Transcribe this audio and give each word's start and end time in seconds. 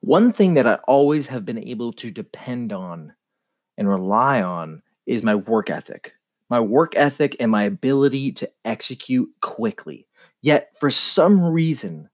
One 0.00 0.32
thing 0.32 0.54
that 0.54 0.66
I 0.66 0.74
always 0.86 1.26
have 1.26 1.44
been 1.44 1.58
able 1.58 1.92
to 1.94 2.10
depend 2.10 2.72
on 2.72 3.12
and 3.76 3.88
rely 3.88 4.42
on 4.42 4.82
is 5.06 5.22
my 5.22 5.34
work 5.34 5.70
ethic. 5.70 6.12
My 6.50 6.60
work 6.60 6.96
ethic 6.96 7.36
and 7.40 7.50
my 7.50 7.64
ability 7.64 8.32
to 8.32 8.50
execute 8.64 9.28
quickly. 9.42 10.06
Yet, 10.40 10.70
for 10.78 10.90
some 10.90 11.44
reason, 11.44 12.08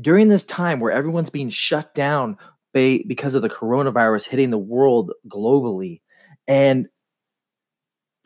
during 0.00 0.28
this 0.28 0.44
time 0.44 0.78
where 0.78 0.92
everyone's 0.92 1.30
being 1.30 1.50
shut 1.50 1.94
down 1.94 2.38
because 2.72 3.34
of 3.34 3.42
the 3.42 3.50
coronavirus 3.50 4.28
hitting 4.28 4.50
the 4.50 4.58
world 4.58 5.12
globally 5.28 6.00
and 6.46 6.88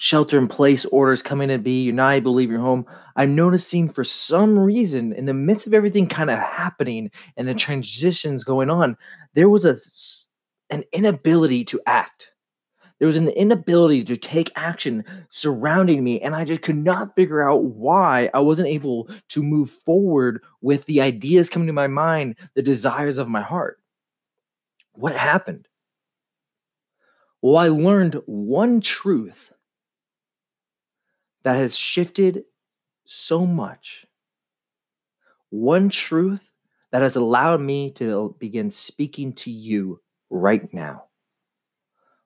shelter 0.05 0.37
in 0.37 0.47
place 0.47 0.85
orders 0.87 1.23
coming 1.23 1.49
to 1.49 1.57
be, 1.57 1.85
you're 1.85 1.95
not 1.95 2.13
able 2.13 2.33
to 2.33 2.37
leave 2.37 2.51
your 2.51 2.61
home. 2.61 2.85
I'm 3.17 3.35
noticing 3.35 3.89
for 3.89 4.05
some 4.05 4.59
reason, 4.59 5.15
in 5.15 5.25
the 5.25 5.33
midst 5.33 5.67
of 5.67 5.73
everything 5.73 6.07
kind 6.07 6.29
of 6.29 6.39
happening 6.39 7.11
and 7.39 7.49
the 7.49 7.55
transitions 7.55 8.45
going 8.45 8.69
on, 8.69 8.99
there 9.33 9.49
was 9.49 9.65
a 9.65 9.79
an 10.69 10.85
inability 10.93 11.65
to 11.65 11.81
act. 11.87 12.33
There 12.99 13.07
was 13.07 13.17
an 13.17 13.31
inability 13.31 14.05
to 14.05 14.15
take 14.15 14.53
action 14.57 15.07
surrounding 15.31 16.05
me, 16.05 16.21
and 16.21 16.37
I 16.37 16.45
just 16.45 16.61
could 16.61 16.77
not 16.77 17.15
figure 17.17 17.49
out 17.49 17.65
why 17.65 18.29
I 18.35 18.41
wasn't 18.41 18.69
able 18.69 19.09
to 19.31 19.43
move 19.43 19.71
forward 19.71 20.43
with 20.61 20.85
the 20.85 21.01
ideas 21.01 21.49
coming 21.49 21.69
to 21.69 21.73
my 21.73 21.87
mind, 21.87 22.37
the 22.55 22.63
desires 22.63 23.17
of 23.17 23.29
my 23.29 23.41
heart. 23.41 23.79
What 24.93 25.17
happened? 25.17 25.67
Well, 27.41 27.57
I 27.57 27.69
learned 27.69 28.21
one 28.27 28.83
truth 28.83 29.54
that 31.45 31.57
has 31.57 31.77
shifted 31.77 32.45
so 33.05 33.47
much. 33.47 34.07
One 35.51 35.91
truth 35.91 36.51
that 36.91 37.03
has 37.03 37.17
allowed 37.17 37.61
me 37.61 37.91
to 37.93 38.35
begin 38.41 38.71
speaking 38.71 39.35
to 39.35 39.51
you 39.51 40.01
right 40.31 40.73
now. 40.73 41.05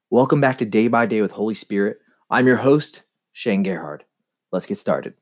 Welcome 0.08 0.41
back 0.41 0.58
to 0.58 0.64
Day 0.64 0.86
by 0.86 1.06
Day 1.06 1.20
with 1.20 1.33
Holy 1.33 1.56
Spirit. 1.56 1.98
I'm 2.30 2.47
your 2.47 2.56
host, 2.56 3.02
Shane 3.33 3.64
Gerhard. 3.64 4.05
Let's 4.52 4.66
get 4.66 4.78
started. 4.78 5.14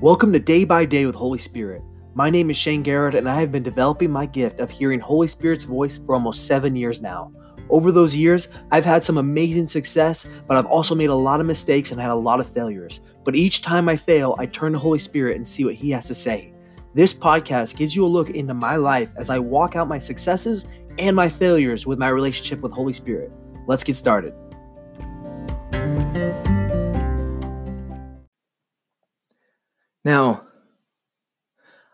Welcome 0.00 0.32
to 0.32 0.40
Day 0.40 0.64
by 0.64 0.84
Day 0.84 1.06
with 1.06 1.14
Holy 1.14 1.38
Spirit. 1.38 1.82
My 2.14 2.30
name 2.30 2.50
is 2.50 2.56
Shane 2.56 2.82
Gerhard, 2.82 3.14
and 3.14 3.28
I 3.28 3.38
have 3.40 3.52
been 3.52 3.62
developing 3.62 4.10
my 4.10 4.26
gift 4.26 4.58
of 4.58 4.70
hearing 4.70 4.98
Holy 4.98 5.28
Spirit's 5.28 5.64
voice 5.64 5.98
for 5.98 6.16
almost 6.16 6.48
seven 6.48 6.74
years 6.74 7.00
now. 7.00 7.32
Over 7.70 7.92
those 7.92 8.14
years, 8.16 8.48
I've 8.70 8.84
had 8.84 9.04
some 9.04 9.18
amazing 9.18 9.68
success, 9.68 10.26
but 10.46 10.56
I've 10.56 10.66
also 10.66 10.94
made 10.94 11.10
a 11.10 11.14
lot 11.14 11.40
of 11.40 11.46
mistakes 11.46 11.92
and 11.92 12.00
had 12.00 12.10
a 12.10 12.14
lot 12.14 12.40
of 12.40 12.50
failures. 12.52 13.00
But 13.24 13.36
each 13.36 13.62
time 13.62 13.88
I 13.88 13.96
fail, 13.96 14.34
I 14.38 14.46
turn 14.46 14.72
to 14.72 14.78
Holy 14.78 14.98
Spirit 14.98 15.36
and 15.36 15.46
see 15.46 15.64
what 15.64 15.74
He 15.74 15.90
has 15.90 16.06
to 16.06 16.14
say. 16.14 16.52
This 16.94 17.12
podcast 17.12 17.76
gives 17.76 17.94
you 17.94 18.04
a 18.04 18.08
look 18.08 18.30
into 18.30 18.54
my 18.54 18.76
life 18.76 19.10
as 19.16 19.28
I 19.28 19.38
walk 19.38 19.76
out 19.76 19.86
my 19.86 19.98
successes 19.98 20.66
and 20.98 21.14
my 21.14 21.28
failures 21.28 21.86
with 21.86 21.98
my 21.98 22.08
relationship 22.08 22.60
with 22.60 22.72
Holy 22.72 22.94
Spirit. 22.94 23.30
Let's 23.66 23.84
get 23.84 23.96
started. 23.96 24.32
Now, 30.04 30.47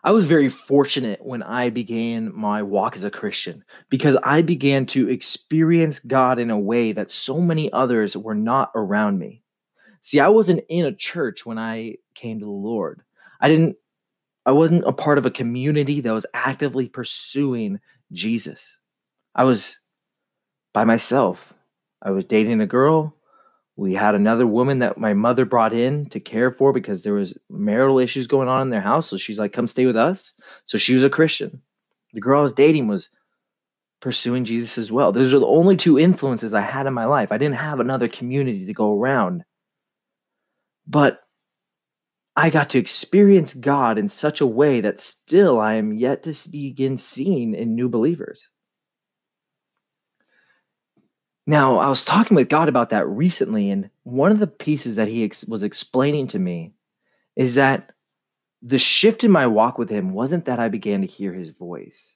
I 0.04 0.12
was 0.12 0.26
very 0.26 0.50
fortunate 0.50 1.24
when 1.24 1.42
I 1.42 1.70
began 1.70 2.30
my 2.34 2.62
walk 2.62 2.94
as 2.94 3.04
a 3.04 3.10
Christian 3.10 3.64
because 3.88 4.18
I 4.22 4.42
began 4.42 4.84
to 4.86 5.08
experience 5.08 5.98
God 5.98 6.38
in 6.38 6.50
a 6.50 6.58
way 6.58 6.92
that 6.92 7.10
so 7.10 7.40
many 7.40 7.72
others 7.72 8.14
were 8.14 8.34
not 8.34 8.70
around 8.74 9.18
me. 9.18 9.42
See, 10.02 10.20
I 10.20 10.28
wasn't 10.28 10.62
in 10.68 10.84
a 10.84 10.94
church 10.94 11.46
when 11.46 11.58
I 11.58 11.96
came 12.14 12.38
to 12.38 12.44
the 12.44 12.50
Lord. 12.50 13.02
I 13.40 13.48
didn't 13.48 13.76
I 14.44 14.52
wasn't 14.52 14.84
a 14.84 14.92
part 14.92 15.16
of 15.16 15.24
a 15.24 15.30
community 15.30 16.02
that 16.02 16.12
was 16.12 16.26
actively 16.34 16.86
pursuing 16.86 17.80
Jesus. 18.12 18.76
I 19.34 19.44
was 19.44 19.80
by 20.74 20.84
myself. 20.84 21.54
I 22.02 22.10
was 22.10 22.26
dating 22.26 22.60
a 22.60 22.66
girl 22.66 23.16
we 23.76 23.94
had 23.94 24.14
another 24.14 24.46
woman 24.46 24.78
that 24.78 24.98
my 24.98 25.14
mother 25.14 25.44
brought 25.44 25.72
in 25.72 26.06
to 26.10 26.20
care 26.20 26.52
for 26.52 26.72
because 26.72 27.02
there 27.02 27.14
was 27.14 27.36
marital 27.50 27.98
issues 27.98 28.26
going 28.26 28.48
on 28.48 28.62
in 28.62 28.70
their 28.70 28.80
house. 28.80 29.08
So 29.08 29.16
she's 29.16 29.38
like 29.38 29.52
come 29.52 29.66
stay 29.66 29.86
with 29.86 29.96
us. 29.96 30.32
So 30.64 30.78
she 30.78 30.94
was 30.94 31.04
a 31.04 31.10
christian. 31.10 31.60
The 32.12 32.20
girl 32.20 32.40
i 32.40 32.42
was 32.42 32.52
dating 32.52 32.86
was 32.86 33.08
pursuing 34.00 34.44
jesus 34.44 34.78
as 34.78 34.92
well. 34.92 35.10
Those 35.12 35.34
are 35.34 35.40
the 35.40 35.46
only 35.46 35.76
two 35.76 35.98
influences 35.98 36.54
i 36.54 36.60
had 36.60 36.86
in 36.86 36.94
my 36.94 37.06
life. 37.06 37.32
I 37.32 37.38
didn't 37.38 37.56
have 37.56 37.80
another 37.80 38.08
community 38.08 38.66
to 38.66 38.74
go 38.74 38.98
around. 38.98 39.44
But 40.86 41.20
i 42.36 42.50
got 42.50 42.70
to 42.70 42.78
experience 42.78 43.54
god 43.54 43.96
in 43.98 44.08
such 44.08 44.40
a 44.40 44.46
way 44.46 44.80
that 44.80 45.00
still 45.00 45.60
i 45.60 45.74
am 45.74 45.92
yet 45.92 46.22
to 46.22 46.50
begin 46.50 46.98
seeing 46.98 47.54
in 47.54 47.74
new 47.74 47.88
believers 47.88 48.48
now, 51.46 51.76
I 51.76 51.88
was 51.88 52.04
talking 52.04 52.36
with 52.36 52.48
God 52.48 52.68
about 52.68 52.90
that 52.90 53.06
recently, 53.06 53.70
and 53.70 53.90
one 54.04 54.30
of 54.30 54.38
the 54.38 54.46
pieces 54.46 54.96
that 54.96 55.08
he 55.08 55.24
ex- 55.24 55.44
was 55.44 55.62
explaining 55.62 56.28
to 56.28 56.38
me 56.38 56.72
is 57.36 57.56
that 57.56 57.92
the 58.62 58.78
shift 58.78 59.24
in 59.24 59.30
my 59.30 59.46
walk 59.46 59.76
with 59.76 59.90
him 59.90 60.14
wasn't 60.14 60.46
that 60.46 60.58
I 60.58 60.68
began 60.68 61.02
to 61.02 61.06
hear 61.06 61.34
his 61.34 61.50
voice. 61.50 62.14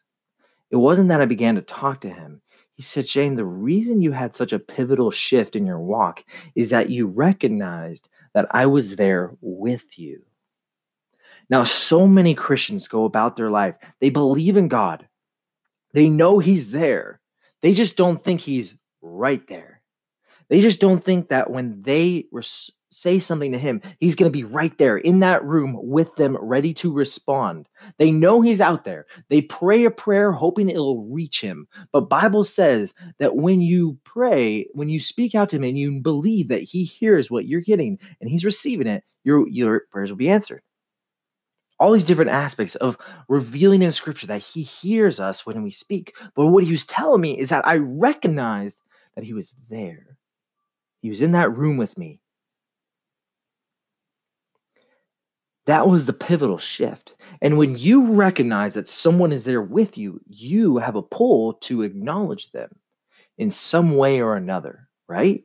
It 0.70 0.76
wasn't 0.76 1.10
that 1.10 1.20
I 1.20 1.26
began 1.26 1.56
to 1.56 1.62
talk 1.62 2.00
to 2.02 2.10
him. 2.10 2.40
He 2.72 2.82
said, 2.82 3.06
Shane, 3.06 3.36
the 3.36 3.44
reason 3.44 4.00
you 4.00 4.12
had 4.12 4.34
such 4.34 4.52
a 4.52 4.58
pivotal 4.58 5.10
shift 5.10 5.56
in 5.56 5.66
your 5.66 5.80
walk 5.80 6.24
is 6.54 6.70
that 6.70 6.90
you 6.90 7.06
recognized 7.06 8.08
that 8.32 8.46
I 8.52 8.64
was 8.66 8.96
there 8.96 9.32
with 9.42 9.98
you. 9.98 10.22
Now, 11.50 11.64
so 11.64 12.06
many 12.06 12.34
Christians 12.34 12.88
go 12.88 13.04
about 13.04 13.36
their 13.36 13.50
life, 13.50 13.74
they 14.00 14.10
believe 14.10 14.56
in 14.56 14.68
God, 14.68 15.06
they 15.92 16.08
know 16.08 16.38
He's 16.38 16.70
there, 16.70 17.20
they 17.62 17.74
just 17.74 17.96
don't 17.96 18.20
think 18.20 18.40
He's 18.40 18.78
right 19.03 19.47
there. 19.48 19.82
They 20.48 20.60
just 20.60 20.81
don't 20.81 21.03
think 21.03 21.28
that 21.28 21.50
when 21.50 21.82
they 21.82 22.26
res- 22.32 22.70
say 22.91 23.19
something 23.19 23.53
to 23.53 23.59
him, 23.59 23.82
he's 24.00 24.14
going 24.14 24.31
to 24.31 24.36
be 24.36 24.44
right 24.44 24.76
there 24.78 24.97
in 24.97 25.20
that 25.20 25.44
room 25.44 25.76
with 25.78 26.14
them, 26.16 26.38
ready 26.41 26.72
to 26.75 26.92
respond. 26.92 27.69
They 27.98 28.10
know 28.10 28.41
he's 28.41 28.60
out 28.60 28.84
there. 28.84 29.06
They 29.28 29.42
pray 29.42 29.84
a 29.84 29.91
prayer 29.91 30.32
hoping 30.32 30.70
it'll 30.70 31.06
reach 31.06 31.41
him. 31.41 31.69
But 31.92 32.08
Bible 32.08 32.44
says 32.44 32.94
that 33.19 33.37
when 33.37 33.60
you 33.60 33.98
pray, 34.04 34.66
when 34.72 34.88
you 34.88 35.00
speak 35.00 35.34
out 35.34 35.50
to 35.50 35.56
him 35.56 35.64
and 35.64 35.78
you 35.78 36.00
believe 36.00 36.48
that 36.48 36.62
he 36.62 36.84
hears 36.84 37.31
what 37.31 37.47
you're 37.47 37.60
getting 37.60 37.98
and 38.20 38.31
he's 38.31 38.44
receiving 38.44 38.87
it, 38.87 39.04
your 39.25 39.47
your 39.48 39.82
prayers 39.91 40.10
will 40.10 40.16
be 40.16 40.31
answered 40.31 40.62
all 41.81 41.92
these 41.92 42.04
different 42.04 42.31
aspects 42.31 42.75
of 42.76 42.98
revealing 43.28 43.82
in 43.82 43.92
scripture 43.92 44.26
that 44.26 44.42
he 44.42 44.62
hears 44.62 45.20
us 45.20 45.47
when 45.47 45.62
we 45.62 45.70
speak. 45.70 46.16
But 46.34 46.48
what 46.48 46.64
he 46.64 46.72
was 46.72 46.87
telling 46.87 47.20
me 47.20 47.38
is 47.38 47.50
that 47.50 47.66
I 47.66 47.76
recognized 47.76 48.81
that 49.18 49.24
he 49.24 49.34
was 49.34 49.52
there. 49.68 50.16
He 51.02 51.08
was 51.08 51.22
in 51.22 51.32
that 51.32 51.56
room 51.56 51.76
with 51.76 51.98
me. 51.98 52.20
That 55.66 55.88
was 55.88 56.06
the 56.06 56.12
pivotal 56.12 56.56
shift. 56.56 57.16
And 57.42 57.58
when 57.58 57.76
you 57.76 58.12
recognize 58.12 58.74
that 58.74 58.88
someone 58.88 59.32
is 59.32 59.44
there 59.44 59.60
with 59.60 59.98
you, 59.98 60.20
you 60.28 60.78
have 60.78 60.94
a 60.94 61.02
pull 61.02 61.54
to 61.54 61.82
acknowledge 61.82 62.52
them 62.52 62.70
in 63.38 63.50
some 63.50 63.96
way 63.96 64.20
or 64.20 64.36
another, 64.36 64.88
right? 65.08 65.42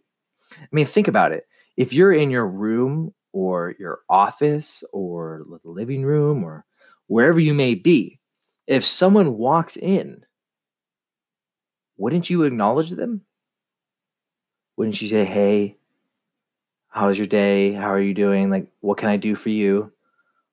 I 0.51 0.67
mean, 0.71 0.85
think 0.85 1.07
about 1.07 1.31
it. 1.31 1.47
If 1.75 1.93
you're 1.93 2.13
in 2.13 2.29
your 2.29 2.45
room 2.45 3.11
or 3.31 3.73
your 3.79 4.01
office 4.07 4.83
or 4.93 5.47
the 5.63 5.71
living 5.71 6.03
room 6.03 6.43
or 6.43 6.63
wherever 7.07 7.39
you 7.39 7.55
may 7.55 7.73
be, 7.73 8.19
if 8.67 8.85
someone 8.85 9.35
walks 9.35 9.77
in, 9.77 10.23
wouldn't 11.97 12.29
you 12.29 12.43
acknowledge 12.43 12.91
them? 12.91 13.21
Wouldn't 14.77 15.01
you 15.01 15.09
say, 15.09 15.25
"Hey, 15.25 15.77
how's 16.89 17.17
your 17.17 17.27
day? 17.27 17.73
How 17.73 17.89
are 17.89 17.99
you 17.99 18.13
doing? 18.13 18.49
Like, 18.49 18.67
what 18.81 18.97
can 18.97 19.09
I 19.09 19.17
do 19.17 19.35
for 19.35 19.49
you? 19.49 19.91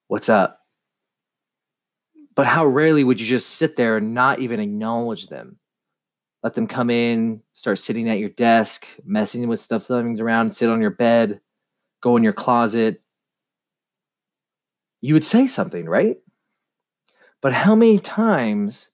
What's 0.08 0.28
up?" 0.28 0.66
But 2.34 2.46
how 2.46 2.66
rarely 2.66 3.04
would 3.04 3.20
you 3.20 3.26
just 3.26 3.50
sit 3.50 3.76
there 3.76 3.96
and 3.96 4.14
not 4.14 4.38
even 4.38 4.60
acknowledge 4.60 5.26
them? 5.26 5.58
Let 6.42 6.54
them 6.54 6.66
come 6.66 6.88
in, 6.90 7.42
start 7.52 7.78
sitting 7.78 8.08
at 8.08 8.18
your 8.18 8.30
desk, 8.30 8.86
messing 9.04 9.46
with 9.48 9.60
stuff 9.60 9.90
lying 9.90 10.18
around, 10.18 10.56
sit 10.56 10.70
on 10.70 10.80
your 10.80 10.90
bed, 10.90 11.40
go 12.00 12.16
in 12.16 12.22
your 12.22 12.32
closet. 12.32 13.02
You 15.02 15.14
would 15.14 15.24
say 15.24 15.46
something, 15.46 15.86
right? 15.86 16.18
But 17.42 17.52
how 17.52 17.74
many 17.74 17.98
times 17.98 18.89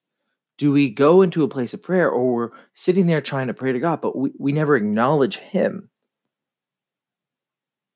do 0.59 0.73
we 0.73 0.89
go 0.89 1.23
into 1.23 1.45
a 1.45 1.49
place 1.49 1.75
of 1.75 1.83
prayer 1.83 2.09
or 2.11 2.33
we're 2.33 2.51
sitting 2.73 3.07
there 3.07 3.21
trying 3.21 3.49
to 3.49 3.55
pray 3.55 3.73
to 3.73 3.81
God, 3.81 4.01
but 4.01 4.17
we, 4.17 4.33
we 4.39 4.53
never 4.53 4.77
acknowledge 4.77 5.37
Him? 5.37 5.91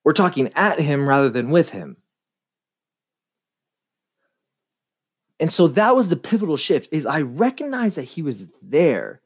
We're 0.04 0.12
talking 0.12 0.50
at 0.54 0.78
Him 0.78 1.08
rather 1.08 1.30
than 1.30 1.50
with 1.50 1.70
Him. 1.70 1.96
And 5.40 5.50
so 5.50 5.68
that 5.68 5.96
was 5.96 6.10
the 6.10 6.16
pivotal 6.16 6.58
shift 6.58 6.92
is 6.92 7.06
I 7.06 7.22
recognize 7.22 7.94
that 7.94 8.04
he 8.04 8.20
was 8.20 8.46
there. 8.62 9.22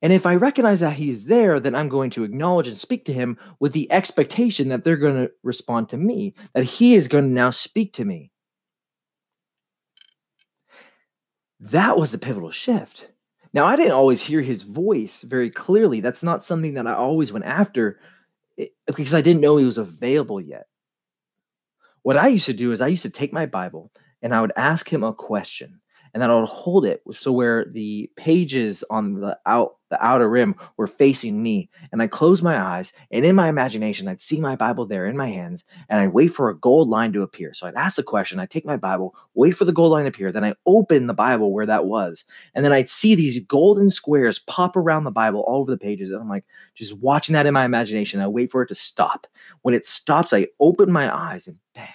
And 0.00 0.12
if 0.12 0.24
I 0.24 0.36
recognize 0.36 0.80
that 0.80 0.92
he's 0.92 1.24
there, 1.24 1.58
then 1.58 1.74
I'm 1.74 1.88
going 1.88 2.10
to 2.10 2.22
acknowledge 2.22 2.68
and 2.68 2.76
speak 2.76 3.04
to 3.06 3.12
him 3.12 3.36
with 3.58 3.72
the 3.72 3.90
expectation 3.90 4.68
that 4.68 4.84
they're 4.84 4.96
going 4.96 5.26
to 5.26 5.32
respond 5.42 5.88
to 5.88 5.96
me, 5.96 6.34
that 6.54 6.64
he 6.64 6.94
is 6.94 7.08
going 7.08 7.28
to 7.28 7.34
now 7.34 7.50
speak 7.50 7.92
to 7.94 8.04
me. 8.04 8.30
That 11.60 11.98
was 11.98 12.12
a 12.14 12.18
pivotal 12.18 12.50
shift. 12.50 13.08
Now, 13.52 13.64
I 13.64 13.76
didn't 13.76 13.92
always 13.92 14.22
hear 14.22 14.42
his 14.42 14.62
voice 14.62 15.22
very 15.22 15.50
clearly. 15.50 16.00
That's 16.00 16.22
not 16.22 16.44
something 16.44 16.74
that 16.74 16.86
I 16.86 16.94
always 16.94 17.32
went 17.32 17.46
after 17.46 17.98
eh, 18.58 18.66
because 18.86 19.14
I 19.14 19.22
didn't 19.22 19.40
know 19.40 19.56
he 19.56 19.64
was 19.64 19.78
available 19.78 20.40
yet. 20.40 20.66
What 22.02 22.16
I 22.16 22.28
used 22.28 22.46
to 22.46 22.52
do 22.52 22.72
is 22.72 22.80
I 22.80 22.88
used 22.88 23.02
to 23.04 23.10
take 23.10 23.32
my 23.32 23.46
Bible 23.46 23.90
and 24.22 24.34
I 24.34 24.40
would 24.40 24.52
ask 24.56 24.88
him 24.92 25.02
a 25.02 25.12
question 25.12 25.80
and 26.16 26.22
then 26.22 26.30
I 26.30 26.40
would 26.40 26.48
hold 26.48 26.86
it 26.86 27.02
so 27.12 27.30
where 27.30 27.66
the 27.66 28.10
pages 28.16 28.82
on 28.88 29.20
the 29.20 29.38
out 29.44 29.76
the 29.90 30.02
outer 30.02 30.30
rim 30.30 30.54
were 30.78 30.86
facing 30.86 31.42
me. 31.42 31.68
And 31.92 32.00
I 32.00 32.06
closed 32.06 32.42
my 32.42 32.58
eyes, 32.58 32.94
and 33.10 33.22
in 33.22 33.36
my 33.36 33.50
imagination, 33.50 34.08
I'd 34.08 34.22
see 34.22 34.40
my 34.40 34.56
Bible 34.56 34.86
there 34.86 35.04
in 35.04 35.14
my 35.14 35.28
hands, 35.28 35.62
and 35.90 36.00
I'd 36.00 36.14
wait 36.14 36.28
for 36.28 36.48
a 36.48 36.58
gold 36.58 36.88
line 36.88 37.12
to 37.12 37.20
appear. 37.20 37.52
So 37.52 37.66
I'd 37.66 37.74
ask 37.74 37.96
the 37.96 38.02
question, 38.02 38.40
I'd 38.40 38.48
take 38.48 38.64
my 38.64 38.78
Bible, 38.78 39.14
wait 39.34 39.50
for 39.50 39.66
the 39.66 39.74
gold 39.74 39.92
line 39.92 40.04
to 40.04 40.08
appear, 40.08 40.32
then 40.32 40.42
I 40.42 40.54
open 40.64 41.06
the 41.06 41.12
Bible 41.12 41.52
where 41.52 41.66
that 41.66 41.84
was, 41.84 42.24
and 42.54 42.64
then 42.64 42.72
I'd 42.72 42.88
see 42.88 43.14
these 43.14 43.38
golden 43.40 43.90
squares 43.90 44.38
pop 44.38 44.74
around 44.74 45.04
the 45.04 45.10
Bible 45.10 45.40
all 45.40 45.60
over 45.60 45.70
the 45.70 45.76
pages. 45.76 46.10
And 46.10 46.22
I'm 46.22 46.30
like, 46.30 46.46
just 46.74 46.98
watching 46.98 47.34
that 47.34 47.44
in 47.44 47.52
my 47.52 47.66
imagination. 47.66 48.22
I 48.22 48.26
wait 48.26 48.50
for 48.50 48.62
it 48.62 48.68
to 48.68 48.74
stop. 48.74 49.26
When 49.60 49.74
it 49.74 49.84
stops, 49.84 50.32
I 50.32 50.46
open 50.60 50.90
my 50.90 51.14
eyes, 51.14 51.46
and 51.46 51.58
bam 51.74 51.88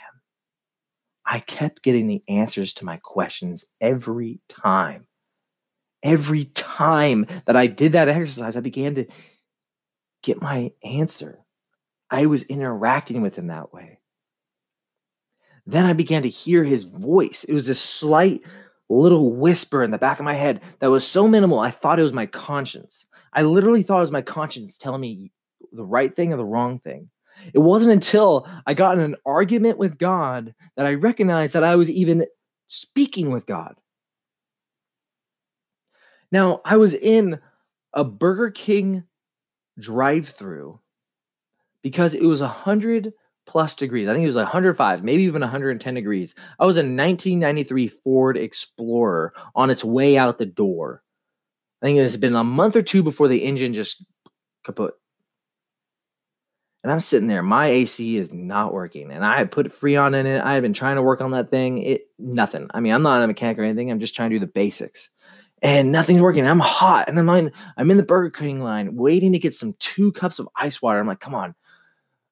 I 1.32 1.40
kept 1.40 1.82
getting 1.82 2.08
the 2.08 2.22
answers 2.28 2.74
to 2.74 2.86
my 2.86 2.98
questions 2.98 3.64
every 3.80 4.42
time. 4.50 5.08
Every 6.04 6.44
time 6.44 7.26
that 7.46 7.56
I 7.56 7.68
did 7.68 7.94
that 7.94 8.10
exercise, 8.10 8.58
I 8.58 8.60
began 8.60 8.96
to 8.96 9.06
get 10.24 10.42
my 10.42 10.74
answer. 10.84 11.40
I 12.10 12.26
was 12.26 12.44
interacting 12.44 13.22
with 13.22 13.38
him 13.38 13.48
that 13.48 13.72
way. 13.72 14.00
Then 15.66 15.86
I 15.86 15.94
began 15.94 16.24
to 16.24 16.30
hear 16.30 16.66
his 16.66 16.84
voice. 16.84 17.46
It 17.46 17.54
was 17.54 17.70
a 17.70 17.76
slight 17.76 18.42
little 18.90 19.32
whisper 19.32 19.84
in 19.84 19.92
the 19.92 19.98
back 19.98 20.20
of 20.20 20.26
my 20.26 20.34
head 20.34 20.60
that 20.80 20.92
was 20.92 21.08
so 21.08 21.30
minimal, 21.30 21.60
I 21.60 21.72
thought 21.72 21.98
it 21.98 22.04
was 22.04 22.12
my 22.12 22.26
conscience. 22.26 23.06
I 23.32 23.44
literally 23.44 23.84
thought 23.84 24.00
it 24.00 24.02
was 24.02 24.12
my 24.12 24.22
conscience 24.22 24.78
telling 24.78 25.00
me 25.00 25.32
the 25.72 25.86
right 25.86 26.14
thing 26.14 26.34
or 26.34 26.38
the 26.38 26.44
wrong 26.44 26.80
thing. 26.80 27.10
It 27.54 27.60
wasn't 27.60 27.92
until 27.92 28.48
I 28.66 28.74
got 28.74 28.98
in 28.98 29.04
an 29.04 29.16
argument 29.26 29.78
with 29.78 29.98
God 29.98 30.54
that 30.76 30.86
I 30.86 30.94
recognized 30.94 31.54
that 31.54 31.64
I 31.64 31.76
was 31.76 31.90
even 31.90 32.26
speaking 32.68 33.32
with 33.32 33.46
God. 33.46 33.76
Now, 36.32 36.62
I 36.64 36.78
was 36.78 36.94
in 36.94 37.40
a 37.94 38.04
Burger 38.04 38.52
King 38.52 39.04
drive 39.78 40.28
through 40.28 40.80
because 41.82 42.14
it 42.14 42.24
was 42.24 42.42
100 42.42 43.14
plus 43.46 43.76
degrees. 43.76 44.08
I 44.08 44.14
think 44.14 44.24
it 44.24 44.28
was 44.28 44.36
105, 44.36 45.04
maybe 45.04 45.24
even 45.24 45.42
110 45.42 45.94
degrees. 45.94 46.36
I 46.60 46.66
was 46.66 46.78
a 46.78 46.80
1993 46.80 47.88
Ford 47.88 48.38
Explorer 48.38 49.34
on 49.56 49.70
its 49.70 49.84
way 49.84 50.18
out 50.18 50.38
the 50.38 50.46
door. 50.46 51.04
I 51.82 51.88
think 51.88 51.98
it's 51.98 52.16
been 52.16 52.36
a 52.36 52.44
month 52.44 52.76
or 52.76 52.82
two 52.82 53.04
before 53.04 53.28
the 53.28 53.44
engine 53.44 53.74
just 53.74 54.06
kaput. 54.64 54.94
And 56.84 56.92
I'm 56.92 57.00
sitting 57.00 57.28
there, 57.28 57.44
my 57.44 57.68
AC 57.68 58.18
is 58.18 58.34
not 58.34 58.74
working. 58.74 59.12
And 59.12 59.24
I 59.24 59.38
had 59.38 59.52
put 59.52 59.68
Freon 59.68 60.16
in 60.16 60.26
it. 60.26 60.42
I 60.42 60.54
had 60.54 60.64
been 60.64 60.74
trying 60.74 60.96
to 60.96 61.04
work 61.04 61.22
on 61.22 61.32
that 61.32 61.52
thing. 61.52 61.84
It 61.84 62.08
nothing. 62.18 62.70
I 62.74 62.80
mean, 62.80 62.92
I'm 62.92 63.04
not 63.04 63.22
a 63.22 63.28
mechanic 63.28 63.60
or 63.60 63.64
anything. 63.64 63.92
I'm 63.92 64.00
just 64.00 64.16
trying 64.16 64.32
to 64.32 64.36
do 64.36 64.40
the 64.40 64.52
basics. 64.52 65.10
And 65.62 65.92
nothing's 65.92 66.22
working. 66.22 66.48
I'm 66.48 66.60
hot. 66.60 67.08
And 67.08 67.20
I'm 67.20 67.30
in, 67.30 67.52
I'm 67.78 67.92
in 67.92 67.98
the 67.98 68.04
Burger 68.04 68.32
King 68.32 68.64
line 68.64 68.96
waiting 68.96 69.32
to 69.34 69.40
get 69.40 69.54
some 69.54 69.76
two 69.78 70.12
cups 70.12 70.40
of 70.40 70.50
ice 70.56 70.82
water. 70.82 71.00
I'm 71.00 71.06
like, 71.06 71.20
come 71.20 71.36
on. 71.36 71.54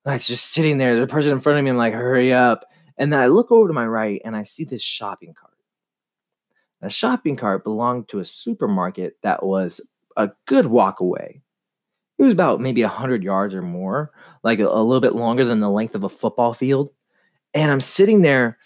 Like 0.04 0.22
just 0.22 0.52
sitting 0.52 0.80
there. 0.80 1.00
The 1.00 1.06
person 1.06 1.32
in 1.32 1.40
front 1.40 1.60
of 1.60 1.64
me, 1.64 1.70
I'm 1.70 1.78
like, 1.78 1.94
hurry 1.94 2.34
up. 2.34 2.66
And 2.98 3.14
then 3.14 3.20
I 3.20 3.28
look 3.28 3.52
over 3.52 3.68
to 3.68 3.74
my 3.74 3.86
right 3.86 4.20
and 4.26 4.36
I 4.36 4.44
see 4.44 4.64
this 4.64 4.82
shopping 4.82 5.36
cart. 5.40 5.54
A 6.82 6.90
shopping 6.90 7.36
cart 7.36 7.64
belonged 7.64 8.08
to 8.10 8.20
a 8.20 8.26
supermarket 8.26 9.18
that 9.22 9.46
was 9.46 9.80
a 10.18 10.32
good 10.48 10.66
walk 10.66 11.02
away 11.02 11.42
it 12.20 12.24
was 12.24 12.34
about 12.34 12.60
maybe 12.60 12.84
100 12.84 13.24
yards 13.24 13.56
or 13.56 13.62
more, 13.62 14.12
like 14.44 14.60
a, 14.60 14.68
a 14.68 14.84
little 14.84 15.00
bit 15.00 15.16
longer 15.16 15.46
than 15.46 15.62
the 15.62 15.70
length 15.70 15.96
of 15.96 16.04
a 16.04 16.10
football 16.10 16.54
field. 16.54 16.90
And 17.54 17.72
I'm 17.72 17.82
sitting 17.82 18.22
there 18.22 18.58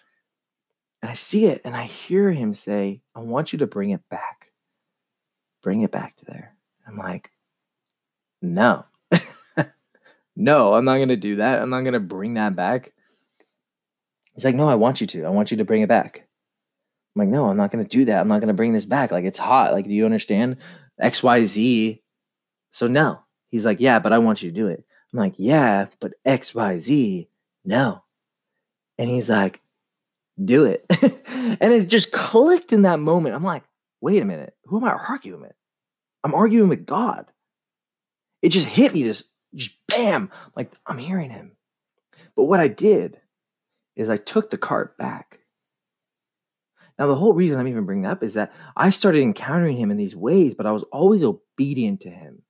and 1.02 1.12
I 1.12 1.14
see 1.14 1.46
it 1.46 1.62
and 1.64 1.76
I 1.76 1.86
hear 1.86 2.32
him 2.32 2.56
say, 2.56 3.02
I 3.16 3.20
want 3.20 3.54
you 3.54 3.60
to 3.60 3.68
bring 3.68 3.92
it 3.92 4.02
back. 4.10 4.52
Bring 5.62 5.82
it 5.82 5.92
back 5.92 6.18
to 6.18 6.26
there. 6.26 6.56
I'm 6.88 6.98
like, 6.98 7.30
no, 8.42 8.86
no, 10.36 10.74
I'm 10.74 10.86
not 10.86 10.98
going 10.98 11.10
to 11.10 11.16
do 11.16 11.36
that. 11.36 11.62
I'm 11.62 11.70
not 11.70 11.82
going 11.82 11.94
to 11.94 12.00
bring 12.00 12.34
that 12.34 12.56
back. 12.56 12.92
He's 14.34 14.46
like, 14.46 14.56
no, 14.56 14.68
I 14.68 14.76
want 14.76 15.00
you 15.00 15.08
to. 15.08 15.26
I 15.26 15.30
want 15.30 15.52
you 15.52 15.58
to 15.58 15.66
bring 15.66 15.84
it 15.84 15.90
back. 15.90 16.28
I'm 17.16 17.20
like, 17.20 17.30
no, 17.30 17.46
I'm 17.46 17.58
not 17.58 17.72
going 17.72 17.86
to 17.86 17.90
do 17.90 18.06
that. 18.06 18.20
I'm 18.20 18.28
not 18.28 18.40
going 18.40 18.48
to 18.48 18.56
bring 18.56 18.74
this 18.74 18.88
back. 18.88 19.12
Like, 19.12 19.26
it's 19.26 19.38
hot. 19.38 19.74
Like, 19.74 19.86
do 19.86 19.92
you 19.92 20.06
understand? 20.06 20.58
XYZ. 21.00 22.02
So, 22.72 22.88
no, 22.88 23.23
He's 23.54 23.68
like, 23.68 23.80
Yeah, 23.80 24.00
but 24.00 24.12
I 24.12 24.18
want 24.18 24.42
you 24.42 24.50
to 24.50 24.56
do 24.56 24.66
it. 24.66 24.84
I'm 25.14 25.20
like, 25.20 25.36
Yeah, 25.38 25.86
but 26.00 26.14
XYZ, 26.26 27.28
no. 27.64 28.04
And 28.98 29.08
he's 29.08 29.30
like, 29.30 29.62
Do 30.44 30.66
it. 30.66 30.84
and 31.62 31.72
it 31.72 31.88
just 31.88 32.12
clicked 32.12 32.74
in 32.74 32.82
that 32.82 32.98
moment. 32.98 33.36
I'm 33.36 33.44
like, 33.44 33.62
Wait 34.02 34.24
a 34.24 34.26
minute. 34.26 34.56
Who 34.66 34.78
am 34.78 34.86
I 34.86 34.94
arguing 34.94 35.42
with? 35.42 35.54
I'm 36.24 36.34
arguing 36.34 36.68
with 36.68 36.88
God. 36.88 37.28
It 38.42 38.50
just 38.50 38.66
hit 38.66 38.92
me 38.92 39.04
this 39.04 39.30
just 39.54 39.76
bam. 39.88 40.32
Like, 40.56 40.72
I'm 40.88 40.98
hearing 40.98 41.30
him. 41.30 41.56
But 42.36 42.46
what 42.46 42.60
I 42.60 42.68
did 42.68 43.22
is 43.96 44.10
I 44.10 44.18
took 44.18 44.50
the 44.50 44.58
cart 44.58 44.98
back. 44.98 45.42
Now, 46.98 47.06
the 47.06 47.14
whole 47.16 47.34
reason 47.34 47.60
I'm 47.60 47.68
even 47.68 47.86
bringing 47.86 48.06
that 48.06 48.14
up 48.14 48.24
is 48.24 48.34
that 48.34 48.52
I 48.76 48.90
started 48.90 49.22
encountering 49.22 49.78
him 49.78 49.92
in 49.92 49.98
these 49.98 50.16
ways, 50.16 50.56
but 50.56 50.66
I 50.66 50.72
was 50.72 50.84
always 50.92 51.24
obedient 51.24 52.02
to 52.02 52.10
him. 52.10 52.42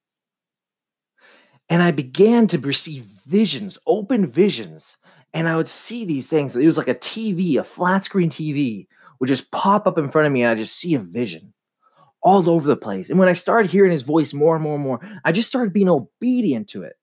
And 1.73 1.81
I 1.81 1.89
began 1.89 2.45
to 2.49 2.59
receive 2.59 3.05
visions, 3.25 3.79
open 3.87 4.27
visions. 4.27 4.97
And 5.33 5.49
I 5.49 5.55
would 5.55 5.67
see 5.67 6.05
these 6.05 6.27
things. 6.27 6.55
It 6.55 6.67
was 6.67 6.77
like 6.77 6.87
a 6.87 6.93
TV, 6.93 7.57
a 7.57 7.63
flat 7.63 8.05
screen 8.05 8.29
TV 8.29 8.85
would 9.19 9.25
just 9.25 9.49
pop 9.49 9.87
up 9.87 9.97
in 9.97 10.07
front 10.07 10.27
of 10.27 10.31
me 10.31 10.43
and 10.43 10.51
I 10.51 10.55
just 10.55 10.77
see 10.77 10.93
a 10.93 10.99
vision 10.99 11.51
all 12.21 12.47
over 12.47 12.67
the 12.67 12.75
place. 12.75 13.09
And 13.09 13.17
when 13.17 13.27
I 13.27 13.33
started 13.33 13.71
hearing 13.71 13.91
his 13.91 14.03
voice 14.03 14.33
more 14.33 14.53
and 14.53 14.63
more 14.63 14.75
and 14.75 14.83
more, 14.83 14.99
I 15.25 15.31
just 15.31 15.47
started 15.47 15.73
being 15.73 15.89
obedient 15.89 16.69
to 16.69 16.83
it. 16.83 16.93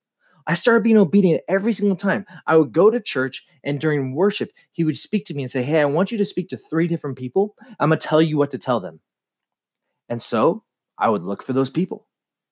I 0.46 0.54
started 0.54 0.84
being 0.84 0.98
obedient 0.98 1.42
every 1.48 1.72
single 1.72 1.96
time. 1.96 2.24
I 2.46 2.56
would 2.56 2.70
go 2.70 2.90
to 2.90 3.00
church 3.00 3.44
and 3.64 3.80
during 3.80 4.14
worship, 4.14 4.52
he 4.70 4.84
would 4.84 4.96
speak 4.96 5.24
to 5.26 5.34
me 5.34 5.42
and 5.42 5.50
say, 5.50 5.64
Hey, 5.64 5.80
I 5.80 5.84
want 5.86 6.12
you 6.12 6.18
to 6.18 6.24
speak 6.24 6.48
to 6.50 6.56
three 6.56 6.86
different 6.86 7.18
people. 7.18 7.56
I'm 7.80 7.88
going 7.88 7.98
to 7.98 8.06
tell 8.06 8.22
you 8.22 8.38
what 8.38 8.52
to 8.52 8.58
tell 8.58 8.78
them. 8.78 9.00
And 10.08 10.22
so 10.22 10.62
I 10.96 11.08
would 11.08 11.24
look 11.24 11.42
for 11.42 11.54
those 11.54 11.70
people. 11.70 12.06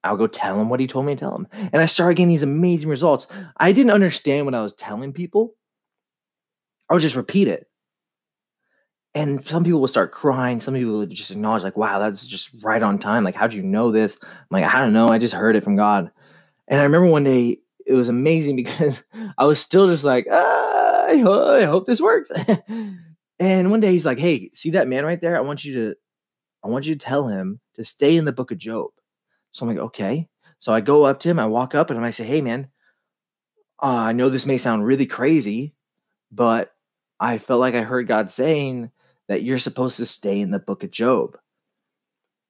I'll 0.05 0.17
go 0.17 0.27
tell 0.27 0.61
him 0.61 0.69
what 0.69 0.81
he 0.81 0.87
told 0.87 1.07
me 1.07 1.15
to 1.15 1.21
tell 1.21 1.35
him. 1.35 1.49
And 1.53 1.83
I 1.83 1.87
started 1.87 2.17
getting 2.17 2.29
these 2.29 2.43
amazing 2.43 2.89
results. 2.89 3.27
I 3.57 3.73
didn't 3.73 3.93
understand 3.93 4.47
what 4.47 4.55
I 4.55 4.63
was 4.63 4.73
telling 4.75 5.13
people. 5.13 5.55
I 6.89 6.95
would 6.95 7.03
just 7.03 7.17
repeat 7.17 7.49
it. 7.49 7.67
And 9.15 9.45
some 9.45 9.65
people 9.65 9.81
will 9.81 9.89
start 9.89 10.13
crying. 10.13 10.61
Some 10.61 10.75
people 10.75 10.99
would 10.99 11.11
just 11.11 11.31
acknowledge, 11.31 11.65
like, 11.65 11.77
wow, 11.77 11.99
that's 11.99 12.27
just 12.27 12.51
right 12.63 12.83
on 12.83 12.99
time. 12.99 13.25
Like, 13.25 13.35
how'd 13.35 13.53
you 13.55 13.63
know 13.63 13.91
this? 13.91 14.19
I'm 14.23 14.47
like, 14.51 14.65
I 14.65 14.81
don't 14.81 14.93
know. 14.93 15.09
I 15.09 15.19
just 15.19 15.35
heard 15.35 15.57
it 15.57 15.65
from 15.65 15.77
God. 15.77 16.11
And 16.69 16.79
I 16.79 16.85
remember 16.85 17.09
one 17.09 17.25
day 17.25 17.59
it 17.85 17.95
was 17.95 18.09
amazing 18.09 18.57
because 18.57 19.03
I 19.37 19.47
was 19.47 19.59
still 19.59 19.89
just 19.89 20.05
like, 20.05 20.27
ah, 20.31 21.07
I, 21.09 21.23
I 21.23 21.65
hope 21.65 21.87
this 21.87 22.01
works. 22.01 22.31
and 23.41 23.71
one 23.71 23.81
day 23.81 23.93
he's 23.93 24.07
like, 24.07 24.19
hey, 24.19 24.51
see 24.53 24.71
that 24.71 24.89
man 24.89 25.05
right 25.05 25.21
there? 25.21 25.37
I 25.37 25.41
want 25.41 25.65
you 25.65 25.75
to, 25.75 25.95
I 26.63 26.69
want 26.69 26.87
you 26.87 26.95
to 26.95 27.05
tell 27.05 27.27
him 27.27 27.61
to 27.75 27.85
stay 27.85 28.17
in 28.17 28.25
the 28.25 28.33
book 28.33 28.51
of 28.51 28.59
Job. 28.59 28.91
So 29.53 29.65
I'm 29.65 29.75
like, 29.75 29.85
okay. 29.87 30.29
So 30.59 30.73
I 30.73 30.81
go 30.81 31.05
up 31.05 31.21
to 31.21 31.29
him, 31.29 31.39
I 31.39 31.47
walk 31.47 31.75
up 31.75 31.91
and 31.91 32.05
I 32.05 32.11
say, 32.11 32.25
hey, 32.25 32.41
man, 32.41 32.69
uh, 33.83 33.87
I 33.87 34.13
know 34.13 34.29
this 34.29 34.47
may 34.47 34.59
sound 34.59 34.85
really 34.85 35.07
crazy, 35.07 35.75
but 36.33 36.73
I 37.21 37.39
felt 37.39 37.61
like 37.61 37.75
I 37.75 37.83
heard 37.83 38.09
God 38.09 38.31
saying 38.31 38.91
that 39.29 39.43
you're 39.43 39.59
supposed 39.59 39.97
to 39.99 40.07
stay 40.07 40.41
in 40.41 40.51
the 40.51 40.59
book 40.59 40.83
of 40.83 40.91
Job. 40.91 41.39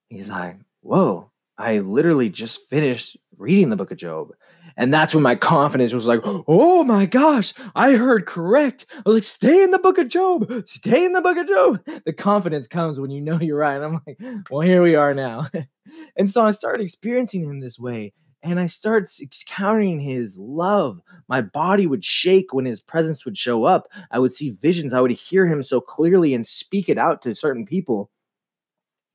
He's 0.08 0.30
like, 0.30 0.56
whoa, 0.80 1.30
I 1.58 1.78
literally 1.78 2.30
just 2.30 2.68
finished 2.68 3.16
reading 3.36 3.68
the 3.68 3.76
book 3.76 3.90
of 3.90 3.98
Job. 3.98 4.32
And 4.78 4.94
that's 4.94 5.12
when 5.12 5.24
my 5.24 5.34
confidence 5.34 5.92
was 5.92 6.06
like, 6.06 6.20
oh 6.24 6.84
my 6.84 7.04
gosh, 7.04 7.52
I 7.74 7.94
heard 7.94 8.26
correct. 8.26 8.86
I 8.94 9.02
was 9.04 9.16
like, 9.16 9.24
stay 9.24 9.64
in 9.64 9.72
the 9.72 9.78
book 9.78 9.98
of 9.98 10.08
Job, 10.08 10.50
stay 10.68 11.04
in 11.04 11.12
the 11.12 11.20
book 11.20 11.36
of 11.36 11.48
Job. 11.48 11.84
The 12.06 12.12
confidence 12.12 12.68
comes 12.68 13.00
when 13.00 13.10
you 13.10 13.20
know 13.20 13.38
you're 13.40 13.58
right. 13.58 13.74
And 13.74 13.84
I'm 13.84 14.00
like, 14.06 14.44
well, 14.50 14.60
here 14.60 14.80
we 14.80 14.94
are 14.94 15.12
now. 15.12 15.48
and 16.16 16.30
so 16.30 16.46
I 16.46 16.52
started 16.52 16.80
experiencing 16.80 17.44
him 17.44 17.58
this 17.58 17.78
way. 17.78 18.12
And 18.44 18.60
I 18.60 18.68
started 18.68 19.10
encountering 19.20 19.98
his 19.98 20.38
love. 20.38 21.00
My 21.26 21.40
body 21.40 21.88
would 21.88 22.04
shake 22.04 22.52
when 22.52 22.64
his 22.64 22.80
presence 22.80 23.24
would 23.24 23.36
show 23.36 23.64
up. 23.64 23.88
I 24.12 24.20
would 24.20 24.32
see 24.32 24.50
visions. 24.50 24.94
I 24.94 25.00
would 25.00 25.10
hear 25.10 25.44
him 25.48 25.64
so 25.64 25.80
clearly 25.80 26.34
and 26.34 26.46
speak 26.46 26.88
it 26.88 26.98
out 26.98 27.20
to 27.22 27.34
certain 27.34 27.66
people. 27.66 28.12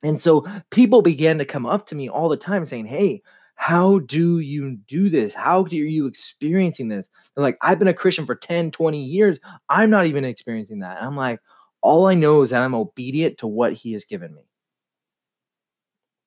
And 0.03 0.19
so 0.19 0.45
people 0.71 1.01
began 1.01 1.37
to 1.37 1.45
come 1.45 1.65
up 1.65 1.87
to 1.87 1.95
me 1.95 2.09
all 2.09 2.27
the 2.27 2.35
time 2.35 2.65
saying, 2.65 2.87
Hey, 2.87 3.21
how 3.55 3.99
do 3.99 4.39
you 4.39 4.77
do 4.87 5.09
this? 5.09 5.33
How 5.33 5.63
are 5.63 5.69
you 5.69 6.05
experiencing 6.05 6.89
this? 6.89 7.09
They're 7.35 7.43
like, 7.43 7.57
I've 7.61 7.79
been 7.79 7.87
a 7.87 7.93
Christian 7.93 8.25
for 8.25 8.35
10, 8.35 8.71
20 8.71 9.03
years. 9.03 9.39
I'm 9.69 9.89
not 9.89 10.05
even 10.05 10.25
experiencing 10.25 10.79
that. 10.79 10.97
And 10.97 11.05
I'm 11.05 11.15
like, 11.15 11.39
all 11.81 12.07
I 12.07 12.13
know 12.13 12.41
is 12.41 12.49
that 12.49 12.61
I'm 12.61 12.75
obedient 12.75 13.37
to 13.39 13.47
what 13.47 13.73
he 13.73 13.93
has 13.93 14.05
given 14.05 14.33
me. 14.33 14.41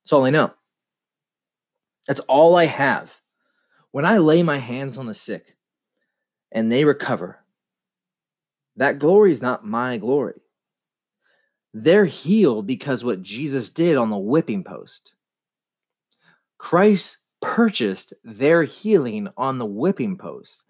That's 0.05 0.13
all 0.13 0.25
I 0.25 0.31
know. 0.31 0.53
That's 2.07 2.21
all 2.21 2.57
I 2.57 2.67
have. 2.67 3.21
When 3.91 4.05
I 4.05 4.19
lay 4.19 4.43
my 4.43 4.59
hands 4.59 4.99
on 4.99 5.07
the 5.07 5.15
sick 5.15 5.57
and 6.53 6.71
they 6.71 6.85
recover, 6.85 7.45
that 8.77 8.99
glory 8.99 9.33
is 9.33 9.43
not 9.43 9.65
my 9.65 9.97
glory. 9.97 10.41
They're 11.75 12.05
healed 12.05 12.67
because 12.67 13.05
what 13.05 13.23
Jesus 13.23 13.69
did 13.69 13.97
on 13.97 14.11
the 14.11 14.17
whipping 14.17 14.65
post. 14.65 15.13
Christ 16.59 17.19
purchased 17.41 18.13
their 18.25 18.65
healing 18.65 19.29
on 19.37 19.59
the 19.59 19.67
whipping 19.67 20.17
post. 20.17 20.65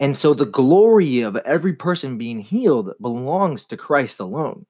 And 0.00 0.16
so 0.16 0.32
the 0.32 0.46
glory 0.46 1.20
of 1.20 1.36
every 1.36 1.74
person 1.74 2.18
being 2.18 2.40
healed 2.40 2.92
belongs 3.00 3.64
to 3.66 3.76
Christ 3.76 4.20
alone. 4.20 4.64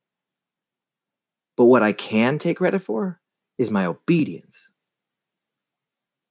But 1.57 1.67
what 1.67 1.83
I 1.83 1.93
can 1.93 2.39
take 2.39 2.59
credit 2.59 2.81
for 2.81 3.21
is 3.59 3.71
my 3.71 3.87
obedience. 3.87 4.71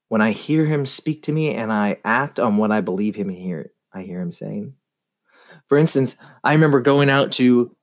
When 0.10 0.22
I 0.22 0.32
hear 0.32 0.66
him 0.66 0.86
speak 0.86 1.24
to 1.24 1.34
me 1.34 1.54
and 1.54 1.72
I 1.72 1.98
act 2.06 2.40
on 2.40 2.58
what 2.58 2.72
I 2.72 2.82
believe 2.82 3.16
him 3.16 3.30
hear, 3.30 3.72
I 3.94 4.04
hear 4.04 4.22
him 4.22 4.32
saying. 4.32 4.74
For 5.68 5.78
instance, 5.78 6.18
I 6.44 6.54
remember 6.54 6.80
going 6.80 7.10
out 7.10 7.32
to 7.34 7.76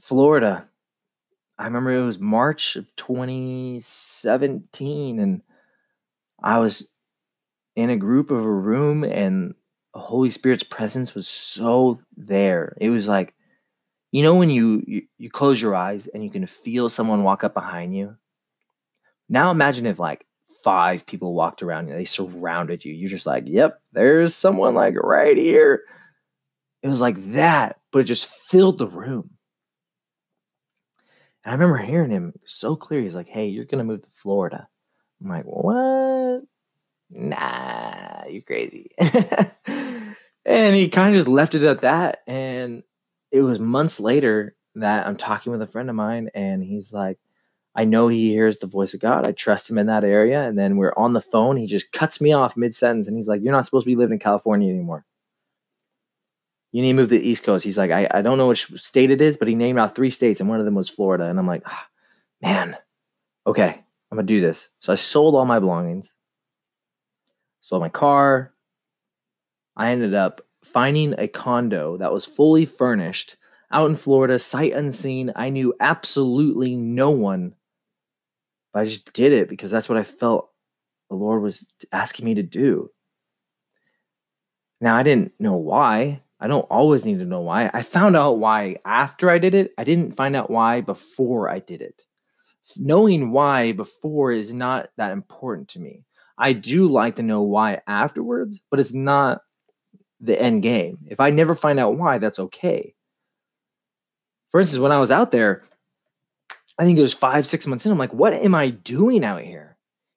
Florida. 0.00 0.66
I 1.58 1.64
remember 1.64 1.92
it 1.92 2.04
was 2.04 2.18
March 2.18 2.76
of 2.76 2.86
2017 2.96 5.18
and 5.18 5.42
I 6.42 6.58
was 6.58 6.88
in 7.76 7.90
a 7.90 7.96
group 7.96 8.30
of 8.30 8.44
a 8.44 8.50
room 8.50 9.04
and 9.04 9.54
the 9.94 10.00
Holy 10.00 10.30
Spirit's 10.30 10.64
presence 10.64 11.14
was 11.14 11.28
so 11.28 12.00
there. 12.16 12.76
It 12.80 12.90
was 12.90 13.08
like, 13.08 13.34
you 14.10 14.22
know, 14.22 14.34
when 14.34 14.50
you, 14.50 14.82
you, 14.86 15.02
you 15.18 15.30
close 15.30 15.60
your 15.60 15.74
eyes 15.74 16.06
and 16.06 16.22
you 16.22 16.30
can 16.30 16.46
feel 16.46 16.88
someone 16.88 17.22
walk 17.22 17.44
up 17.44 17.54
behind 17.54 17.96
you. 17.96 18.16
Now 19.28 19.50
imagine 19.50 19.86
if 19.86 19.98
like 19.98 20.26
five 20.62 21.06
people 21.06 21.34
walked 21.34 21.62
around 21.62 21.88
you, 21.88 21.94
they 21.94 22.04
surrounded 22.04 22.84
you. 22.84 22.92
You're 22.92 23.08
just 23.08 23.26
like, 23.26 23.44
yep, 23.46 23.80
there's 23.92 24.34
someone 24.34 24.74
like 24.74 24.94
right 24.96 25.36
here. 25.36 25.82
It 26.82 26.88
was 26.88 27.00
like 27.00 27.32
that, 27.32 27.80
but 27.90 28.00
it 28.00 28.04
just 28.04 28.28
filled 28.28 28.78
the 28.78 28.86
room. 28.86 29.30
And 31.44 31.50
I 31.50 31.54
remember 31.54 31.78
hearing 31.78 32.10
him 32.10 32.34
so 32.44 32.76
clear. 32.76 33.00
He's 33.00 33.14
like, 33.14 33.28
hey, 33.28 33.46
you're 33.46 33.64
gonna 33.64 33.84
move 33.84 34.02
to 34.02 34.08
Florida. 34.14 34.68
I'm 35.22 35.30
like, 35.30 35.44
what? 35.44 36.42
Nah, 37.10 38.24
you 38.28 38.42
crazy. 38.42 38.90
and 39.66 40.76
he 40.76 40.88
kind 40.88 41.10
of 41.10 41.14
just 41.14 41.28
left 41.28 41.54
it 41.54 41.62
at 41.62 41.82
that. 41.82 42.20
And 42.26 42.82
it 43.30 43.42
was 43.42 43.58
months 43.58 44.00
later 44.00 44.56
that 44.76 45.06
I'm 45.06 45.16
talking 45.16 45.52
with 45.52 45.62
a 45.62 45.66
friend 45.66 45.90
of 45.90 45.96
mine, 45.96 46.30
and 46.34 46.62
he's 46.62 46.92
like, 46.92 47.18
I 47.74 47.84
know 47.84 48.08
he 48.08 48.28
hears 48.30 48.58
the 48.58 48.66
voice 48.66 48.94
of 48.94 49.00
God. 49.00 49.26
I 49.26 49.32
trust 49.32 49.70
him 49.70 49.78
in 49.78 49.86
that 49.86 50.04
area. 50.04 50.42
And 50.42 50.58
then 50.58 50.76
we're 50.76 50.94
on 50.94 51.14
the 51.14 51.22
phone. 51.22 51.56
He 51.56 51.66
just 51.66 51.90
cuts 51.92 52.20
me 52.20 52.32
off 52.32 52.56
mid 52.56 52.74
sentence 52.74 53.08
and 53.08 53.16
he's 53.16 53.28
like, 53.28 53.40
You're 53.42 53.52
not 53.52 53.64
supposed 53.64 53.84
to 53.84 53.90
be 53.90 53.96
living 53.96 54.14
in 54.14 54.18
California 54.18 54.68
anymore. 54.70 55.06
You 56.70 56.82
need 56.82 56.92
to 56.92 56.96
move 56.96 57.08
to 57.08 57.18
the 57.18 57.26
East 57.26 57.44
Coast. 57.44 57.64
He's 57.64 57.78
like, 57.78 57.90
I, 57.90 58.08
I 58.10 58.20
don't 58.20 58.36
know 58.36 58.48
which 58.48 58.66
state 58.76 59.10
it 59.10 59.22
is, 59.22 59.38
but 59.38 59.48
he 59.48 59.54
named 59.54 59.78
out 59.78 59.94
three 59.94 60.10
states 60.10 60.40
and 60.40 60.50
one 60.50 60.58
of 60.58 60.66
them 60.66 60.74
was 60.74 60.90
Florida. 60.90 61.24
And 61.24 61.38
I'm 61.38 61.46
like, 61.46 61.62
ah, 61.64 61.86
Man, 62.42 62.76
okay, 63.46 63.81
I'm 64.12 64.18
to 64.18 64.22
do 64.24 64.42
this. 64.42 64.68
So 64.80 64.92
I 64.92 64.96
sold 64.96 65.34
all 65.34 65.46
my 65.46 65.58
belongings, 65.58 66.12
sold 67.60 67.80
my 67.80 67.88
car. 67.88 68.52
I 69.74 69.90
ended 69.90 70.12
up 70.12 70.42
finding 70.62 71.14
a 71.16 71.26
condo 71.26 71.96
that 71.96 72.12
was 72.12 72.26
fully 72.26 72.66
furnished 72.66 73.38
out 73.70 73.88
in 73.88 73.96
Florida, 73.96 74.38
sight 74.38 74.74
unseen. 74.74 75.32
I 75.34 75.48
knew 75.48 75.72
absolutely 75.80 76.76
no 76.76 77.08
one, 77.08 77.54
but 78.74 78.80
I 78.80 78.84
just 78.84 79.14
did 79.14 79.32
it 79.32 79.48
because 79.48 79.70
that's 79.70 79.88
what 79.88 79.96
I 79.96 80.04
felt 80.04 80.50
the 81.08 81.16
Lord 81.16 81.40
was 81.40 81.66
asking 81.90 82.26
me 82.26 82.34
to 82.34 82.42
do. 82.42 82.90
Now, 84.78 84.94
I 84.94 85.04
didn't 85.04 85.32
know 85.38 85.56
why. 85.56 86.20
I 86.38 86.48
don't 86.48 86.66
always 86.70 87.06
need 87.06 87.20
to 87.20 87.24
know 87.24 87.40
why. 87.40 87.70
I 87.72 87.80
found 87.80 88.14
out 88.16 88.38
why 88.38 88.76
after 88.84 89.30
I 89.30 89.38
did 89.38 89.54
it. 89.54 89.72
I 89.78 89.84
didn't 89.84 90.16
find 90.16 90.36
out 90.36 90.50
why 90.50 90.82
before 90.82 91.48
I 91.48 91.60
did 91.60 91.80
it. 91.80 92.02
Knowing 92.76 93.32
why 93.32 93.72
before 93.72 94.32
is 94.32 94.52
not 94.52 94.88
that 94.96 95.12
important 95.12 95.68
to 95.68 95.80
me. 95.80 96.04
I 96.38 96.52
do 96.52 96.88
like 96.88 97.16
to 97.16 97.22
know 97.22 97.42
why 97.42 97.80
afterwards, 97.86 98.60
but 98.70 98.80
it's 98.80 98.94
not 98.94 99.42
the 100.20 100.40
end 100.40 100.62
game. 100.62 100.98
If 101.06 101.20
I 101.20 101.30
never 101.30 101.54
find 101.54 101.78
out 101.78 101.96
why, 101.96 102.18
that's 102.18 102.38
okay. 102.38 102.94
For 104.50 104.60
instance, 104.60 104.80
when 104.80 104.92
I 104.92 105.00
was 105.00 105.10
out 105.10 105.30
there, 105.30 105.64
I 106.78 106.84
think 106.84 106.98
it 106.98 107.02
was 107.02 107.12
five, 107.12 107.46
six 107.46 107.66
months 107.66 107.84
in, 107.84 107.92
I'm 107.92 107.98
like, 107.98 108.14
what 108.14 108.32
am 108.32 108.54
I 108.54 108.70
doing 108.70 109.24
out 109.24 109.42
here? 109.42 109.76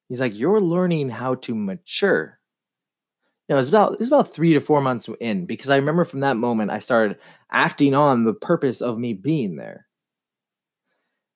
He's 0.09 0.21
like, 0.21 0.35
you're 0.35 0.61
learning 0.61 1.09
how 1.09 1.35
to 1.35 1.55
mature. 1.55 2.39
You 3.47 3.53
know, 3.53 3.57
it 3.57 3.61
was 3.61 3.69
about 3.69 3.93
it 3.93 3.99
was 3.99 4.09
about 4.09 4.33
three 4.33 4.53
to 4.53 4.61
four 4.61 4.81
months 4.81 5.09
in 5.19 5.45
because 5.45 5.69
I 5.69 5.75
remember 5.75 6.05
from 6.05 6.21
that 6.21 6.37
moment 6.37 6.71
I 6.71 6.79
started 6.79 7.17
acting 7.51 7.93
on 7.93 8.23
the 8.23 8.33
purpose 8.33 8.81
of 8.81 8.97
me 8.97 9.13
being 9.13 9.55
there. 9.55 9.85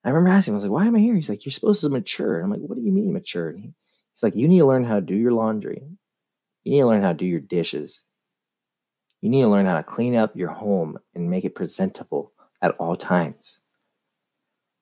I 0.04 0.08
remember 0.10 0.30
asking 0.30 0.52
him, 0.52 0.56
I 0.56 0.58
was 0.58 0.64
like, 0.64 0.72
why 0.72 0.86
am 0.86 0.96
I 0.96 1.00
here? 1.00 1.14
He's 1.14 1.28
like, 1.28 1.44
you're 1.44 1.52
supposed 1.52 1.82
to 1.82 1.88
mature. 1.90 2.36
And 2.36 2.44
I'm 2.44 2.50
like, 2.50 2.60
what 2.60 2.78
do 2.78 2.84
you 2.84 2.92
mean 2.92 3.12
mature? 3.12 3.50
And 3.50 3.60
he, 3.60 3.74
he's 4.14 4.22
like, 4.22 4.34
you 4.34 4.48
need 4.48 4.60
to 4.60 4.66
learn 4.66 4.84
how 4.84 4.94
to 4.94 5.00
do 5.00 5.14
your 5.14 5.32
laundry. 5.32 5.82
You 6.64 6.72
need 6.72 6.80
to 6.80 6.86
learn 6.86 7.02
how 7.02 7.12
to 7.12 7.18
do 7.18 7.26
your 7.26 7.40
dishes. 7.40 8.04
You 9.20 9.28
need 9.28 9.42
to 9.42 9.48
learn 9.48 9.66
how 9.66 9.76
to 9.76 9.82
clean 9.82 10.16
up 10.16 10.34
your 10.36 10.50
home 10.50 10.98
and 11.14 11.30
make 11.30 11.44
it 11.44 11.54
presentable 11.54 12.32
at 12.62 12.72
all 12.72 12.96
times. 12.96 13.60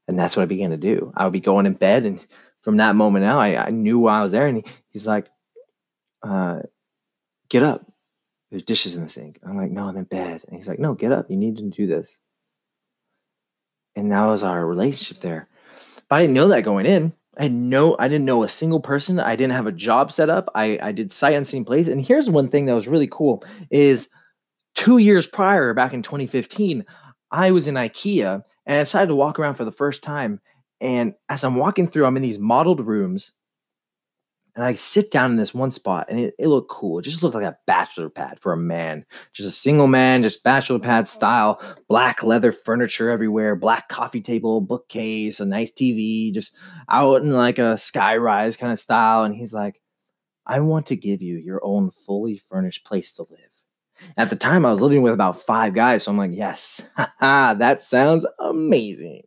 And 0.06 0.18
that's 0.18 0.36
what 0.36 0.44
I 0.44 0.46
began 0.46 0.70
to 0.70 0.76
do. 0.76 1.12
I 1.16 1.24
would 1.24 1.32
be 1.32 1.40
going 1.40 1.66
in 1.66 1.74
bed, 1.74 2.04
and 2.04 2.24
from 2.62 2.78
that 2.78 2.96
moment 2.96 3.24
out, 3.24 3.40
I, 3.40 3.56
I 3.56 3.70
knew 3.70 3.98
why 3.98 4.18
I 4.18 4.22
was 4.22 4.32
there. 4.32 4.46
And 4.46 4.58
he, 4.58 4.64
he's 4.88 5.06
like, 5.06 5.26
uh, 6.22 6.60
"Get 7.50 7.62
up! 7.62 7.84
There's 8.50 8.62
dishes 8.62 8.96
in 8.96 9.02
the 9.02 9.08
sink." 9.08 9.38
I'm 9.46 9.56
like, 9.56 9.70
"No, 9.70 9.86
I'm 9.86 9.98
in 9.98 10.04
bed." 10.04 10.44
And 10.48 10.56
he's 10.56 10.68
like, 10.68 10.78
"No, 10.78 10.94
get 10.94 11.12
up! 11.12 11.30
You 11.30 11.36
need 11.36 11.58
to 11.58 11.64
do 11.64 11.86
this." 11.86 12.16
And 13.98 14.12
that 14.12 14.26
was 14.26 14.44
our 14.44 14.64
relationship 14.64 15.18
there. 15.18 15.48
But 16.08 16.16
I 16.16 16.20
didn't 16.20 16.34
know 16.34 16.48
that 16.48 16.62
going 16.62 16.86
in. 16.86 17.12
I 17.36 17.44
had 17.44 17.52
no, 17.52 17.96
I 17.98 18.06
didn't 18.06 18.26
know 18.26 18.44
a 18.44 18.48
single 18.48 18.78
person. 18.78 19.18
I 19.18 19.34
didn't 19.34 19.54
have 19.54 19.66
a 19.66 19.72
job 19.72 20.12
set 20.12 20.30
up. 20.30 20.48
I, 20.54 20.78
I 20.80 20.92
did 20.92 21.12
sight 21.12 21.34
unseen 21.34 21.64
place. 21.64 21.88
And 21.88 22.04
here's 22.04 22.30
one 22.30 22.48
thing 22.48 22.66
that 22.66 22.74
was 22.74 22.86
really 22.86 23.08
cool: 23.10 23.44
is 23.70 24.08
two 24.76 24.98
years 24.98 25.26
prior, 25.26 25.74
back 25.74 25.92
in 25.92 26.02
2015, 26.02 26.84
I 27.32 27.50
was 27.50 27.66
in 27.66 27.74
IKEA 27.74 28.42
and 28.66 28.76
I 28.76 28.82
decided 28.82 29.08
to 29.08 29.16
walk 29.16 29.40
around 29.40 29.54
for 29.54 29.64
the 29.64 29.72
first 29.72 30.02
time. 30.02 30.40
And 30.80 31.14
as 31.28 31.42
I'm 31.42 31.56
walking 31.56 31.88
through, 31.88 32.06
I'm 32.06 32.16
in 32.16 32.22
these 32.22 32.38
modeled 32.38 32.86
rooms. 32.86 33.32
And 34.54 34.64
I 34.64 34.74
sit 34.74 35.10
down 35.10 35.30
in 35.30 35.36
this 35.36 35.54
one 35.54 35.70
spot 35.70 36.06
and 36.08 36.18
it, 36.18 36.34
it 36.38 36.48
looked 36.48 36.70
cool. 36.70 36.98
It 36.98 37.02
just 37.02 37.22
looked 37.22 37.36
like 37.36 37.44
a 37.44 37.56
bachelor 37.66 38.10
pad 38.10 38.40
for 38.40 38.52
a 38.52 38.56
man. 38.56 39.04
Just 39.32 39.48
a 39.48 39.52
single 39.52 39.86
man, 39.86 40.22
just 40.22 40.42
bachelor 40.42 40.80
pad 40.80 41.04
oh, 41.04 41.06
style, 41.06 41.76
black 41.88 42.22
leather 42.24 42.50
furniture 42.50 43.08
everywhere, 43.08 43.54
black 43.54 43.88
coffee 43.88 44.20
table, 44.20 44.60
bookcase, 44.60 45.38
a 45.38 45.46
nice 45.46 45.70
TV, 45.70 46.34
just 46.34 46.56
out 46.88 47.22
in 47.22 47.32
like 47.32 47.58
a 47.58 47.74
skyrise 47.74 48.58
kind 48.58 48.72
of 48.72 48.80
style. 48.80 49.24
And 49.24 49.34
he's 49.34 49.54
like, 49.54 49.80
I 50.44 50.60
want 50.60 50.86
to 50.86 50.96
give 50.96 51.22
you 51.22 51.36
your 51.36 51.60
own 51.62 51.90
fully 51.90 52.38
furnished 52.48 52.84
place 52.84 53.12
to 53.14 53.22
live. 53.22 53.38
At 54.16 54.30
the 54.30 54.36
time, 54.36 54.64
I 54.64 54.70
was 54.70 54.80
living 54.80 55.02
with 55.02 55.12
about 55.12 55.40
five 55.40 55.74
guys. 55.74 56.04
So 56.04 56.10
I'm 56.10 56.18
like, 56.18 56.30
yes, 56.32 56.80
that 57.20 57.82
sounds 57.82 58.26
amazing. 58.38 59.22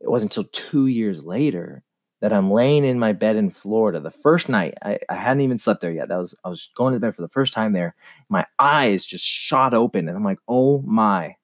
It 0.00 0.10
wasn't 0.10 0.36
until 0.36 0.50
two 0.52 0.88
years 0.88 1.24
later 1.24 1.84
that 2.22 2.32
I'm 2.32 2.52
laying 2.52 2.84
in 2.84 3.00
my 3.00 3.12
bed 3.12 3.34
in 3.34 3.50
Florida. 3.50 3.98
The 3.98 4.10
first 4.10 4.48
night, 4.48 4.74
I, 4.80 4.96
I 5.08 5.16
hadn't 5.16 5.40
even 5.40 5.58
slept 5.58 5.80
there 5.80 5.90
yet. 5.90 6.08
That 6.08 6.18
was 6.18 6.36
I 6.44 6.48
was 6.48 6.70
going 6.76 6.94
to 6.94 7.00
bed 7.00 7.16
for 7.16 7.22
the 7.22 7.28
first 7.28 7.52
time 7.52 7.72
there. 7.72 7.96
My 8.28 8.46
eyes 8.60 9.04
just 9.04 9.24
shot 9.24 9.74
open, 9.74 10.08
and 10.08 10.16
I'm 10.16 10.24
like, 10.24 10.38
oh 10.48 10.80
my. 10.82 11.34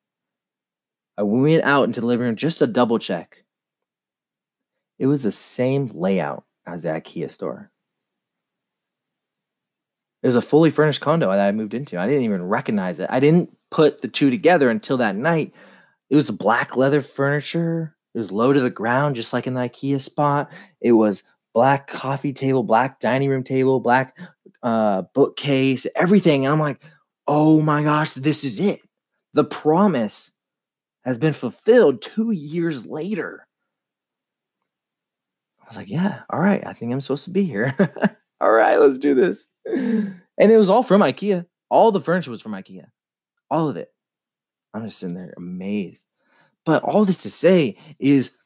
I 1.19 1.25
went 1.25 1.65
out 1.65 1.85
into 1.85 2.01
the 2.01 2.07
living 2.07 2.27
room 2.27 2.37
just 2.37 2.61
to 2.61 2.69
double 2.69 3.01
check. 3.01 3.45
It 5.01 5.07
was 5.07 5.25
the 5.25 5.33
same 5.33 5.91
layout 5.93 6.45
as 6.65 6.85
the 6.85 6.91
IKEA 6.91 7.29
store. 7.29 7.73
It 10.23 10.29
was 10.29 10.37
a 10.37 10.43
fully 10.43 10.71
furnished 10.71 11.01
condo 11.01 11.29
that 11.29 11.41
I 11.41 11.51
moved 11.51 11.75
into. 11.75 11.99
I 11.99 12.07
didn't 12.07 12.23
even 12.23 12.45
recognize 12.45 13.01
it. 13.01 13.11
I 13.11 13.19
didn't 13.19 13.57
put 13.73 14.01
the 14.01 14.09
two 14.09 14.31
together 14.31 14.71
until 14.71 14.99
that 14.99 15.17
night. 15.17 15.53
It 16.09 16.15
was 16.15 16.31
black 16.31 16.77
leather 16.77 17.01
furniture. 17.01 17.97
It 18.15 18.19
was 18.19 18.33
low 18.33 18.53
to 18.53 18.61
the 18.61 18.71
ground, 18.71 19.17
just 19.17 19.33
like 19.33 19.47
in 19.47 19.55
the 19.55 19.61
IKEA 19.61 20.01
spot. 20.01 20.51
It 20.81 20.93
was 20.93 21.23
black 21.55 21.89
coffee 21.89 22.33
table, 22.33 22.63
black 22.63 23.01
dining 23.01 23.29
room 23.29 23.45
table, 23.45 23.81
black 23.81 24.17
uh, 24.63 25.03
bookcase, 25.15 25.87
everything. 25.95 26.45
And 26.45 26.53
I'm 26.53 26.61
like, 26.61 26.81
oh 27.27 27.61
my 27.61 27.83
gosh, 27.83 28.13
this 28.13 28.45
is 28.45 28.61
it. 28.61 28.81
The 29.35 29.45
promise 29.45 30.33
has 31.05 31.19
been 31.19 31.33
fulfilled 31.33 32.03
two 32.03 32.31
years 32.31 32.87
later. 32.87 33.47
I 35.61 35.65
was 35.69 35.77
like, 35.77 35.89
yeah, 35.89 36.21
all 36.31 36.41
right, 36.41 36.67
I 36.67 36.73
think 36.73 36.93
I'm 36.93 37.01
supposed 37.01 37.25
to 37.25 37.31
be 37.31 37.45
here. 37.45 37.77
all 38.41 38.51
right, 38.51 38.79
let's 38.79 38.99
do 38.99 39.15
this. 39.15 39.47
And 39.67 40.53
it 40.53 40.57
was 40.57 40.71
all 40.71 40.83
from 40.83 41.03
IKEA. 41.03 41.45
All 41.71 41.93
the 41.93 42.01
furniture 42.01 42.31
was 42.31 42.41
from 42.41 42.53
IKEA. 42.53 42.87
All 43.51 43.69
of 43.69 43.77
it. 43.77 43.93
I'm 44.73 44.87
just 44.87 45.01
sitting 45.01 45.15
there 45.15 45.35
amazed. 45.37 46.05
But 46.65 46.83
all 46.83 47.05
this 47.05 47.23
to 47.23 47.31
say 47.31 47.77
is 47.99 48.37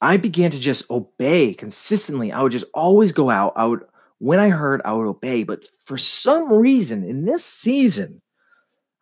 I 0.00 0.16
began 0.16 0.50
to 0.50 0.58
just 0.58 0.90
obey 0.90 1.54
consistently. 1.54 2.30
I 2.32 2.42
would 2.42 2.52
just 2.52 2.66
always 2.74 3.12
go 3.12 3.30
out. 3.30 3.54
I 3.56 3.64
would, 3.64 3.80
when 4.18 4.38
I 4.38 4.50
heard, 4.50 4.82
I 4.84 4.92
would 4.92 5.06
obey. 5.06 5.44
But 5.44 5.64
for 5.84 5.96
some 5.96 6.52
reason 6.52 7.04
in 7.04 7.24
this 7.24 7.44
season, 7.44 8.20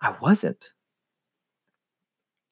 I 0.00 0.14
wasn't. 0.21 0.71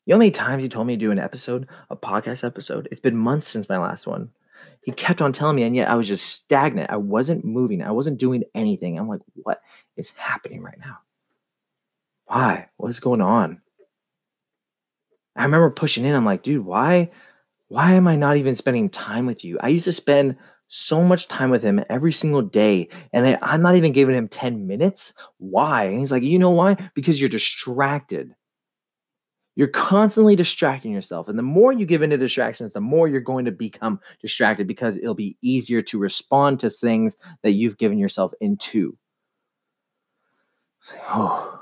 You 0.07 0.13
know 0.13 0.17
how 0.17 0.21
many 0.21 0.31
times 0.33 0.63
he 0.63 0.69
told 0.69 0.87
me 0.89 0.97
to 0.97 1.01
do 1.01 1.13
an 1.13 1.19
episode, 1.19 1.69
a 1.91 1.97
podcast 1.97 2.43
episode? 2.43 2.89
It's 2.91 3.01
been 3.01 3.17
months 3.17 3.47
since 3.47 3.69
my 3.69 3.79
last 3.79 4.07
one. 4.07 4.31
He 4.83 4.93
kept 4.93 5.23
on 5.23 5.33
telling 5.33 5.57
me, 5.57 5.63
and 5.63 5.77
yet 5.77 5.89
I 5.89 5.95
was 5.95 6.09
just 6.09 6.27
stagnant. 6.27 6.91
I 6.91 6.97
wasn't 6.97 7.45
moving. 7.45 7.83
I 7.83 7.93
wasn't 7.93 8.19
doing 8.19 8.43
anything. 8.55 8.99
I'm 8.99 9.09
like, 9.09 9.21
what 9.35 9.61
is 9.97 10.11
happening 10.17 10.63
right 10.63 10.79
now? 10.81 10.99
Why? 12.27 12.69
What 12.77 12.89
is 12.89 13.01
going 13.01 13.21
on? 13.21 13.61
I 15.41 15.45
remember 15.45 15.71
pushing 15.71 16.05
in. 16.05 16.15
I'm 16.15 16.25
like, 16.25 16.43
dude, 16.43 16.65
why? 16.65 17.11
why 17.71 17.93
am 17.93 18.09
I 18.09 18.17
not 18.17 18.37
even 18.37 18.57
spending 18.57 18.91
time 18.91 19.27
with 19.27 19.45
you? 19.45 19.57
I 19.61 19.69
used 19.69 19.85
to 19.85 19.93
spend 19.93 20.37
so 20.67 21.05
much 21.05 21.29
time 21.29 21.51
with 21.51 21.63
him 21.63 21.83
every 21.89 22.13
single 22.13 22.43
day, 22.43 22.89
and 23.13 23.25
I, 23.25 23.39
I'm 23.43 23.63
not 23.63 23.77
even 23.77 23.93
giving 23.93 24.17
him 24.17 24.27
10 24.27 24.67
minutes. 24.67 25.13
Why? 25.39 25.85
And 25.85 26.01
he's 26.01 26.11
like, 26.11 26.25
you 26.25 26.39
know 26.39 26.51
why? 26.51 26.91
Because 26.95 27.21
you're 27.21 27.29
distracted. 27.29 28.35
You're 29.55 29.69
constantly 29.69 30.35
distracting 30.35 30.91
yourself. 30.91 31.29
And 31.29 31.39
the 31.39 31.45
more 31.45 31.73
you 31.73 31.87
give 31.87 32.03
into 32.03 32.19
distractions, 32.19 32.73
the 32.73 32.81
more 32.81 33.07
you're 33.07 33.21
going 33.21 33.45
to 33.45 33.53
become 33.53 34.01
distracted 34.21 34.67
because 34.67 34.97
it'll 34.97 35.15
be 35.15 35.37
easier 35.41 35.81
to 35.83 35.99
respond 35.99 36.59
to 36.61 36.71
things 36.71 37.17
that 37.43 37.53
you've 37.53 37.79
given 37.79 37.99
yourself 37.99 38.33
into. 38.41 38.99
Oh, 41.09 41.61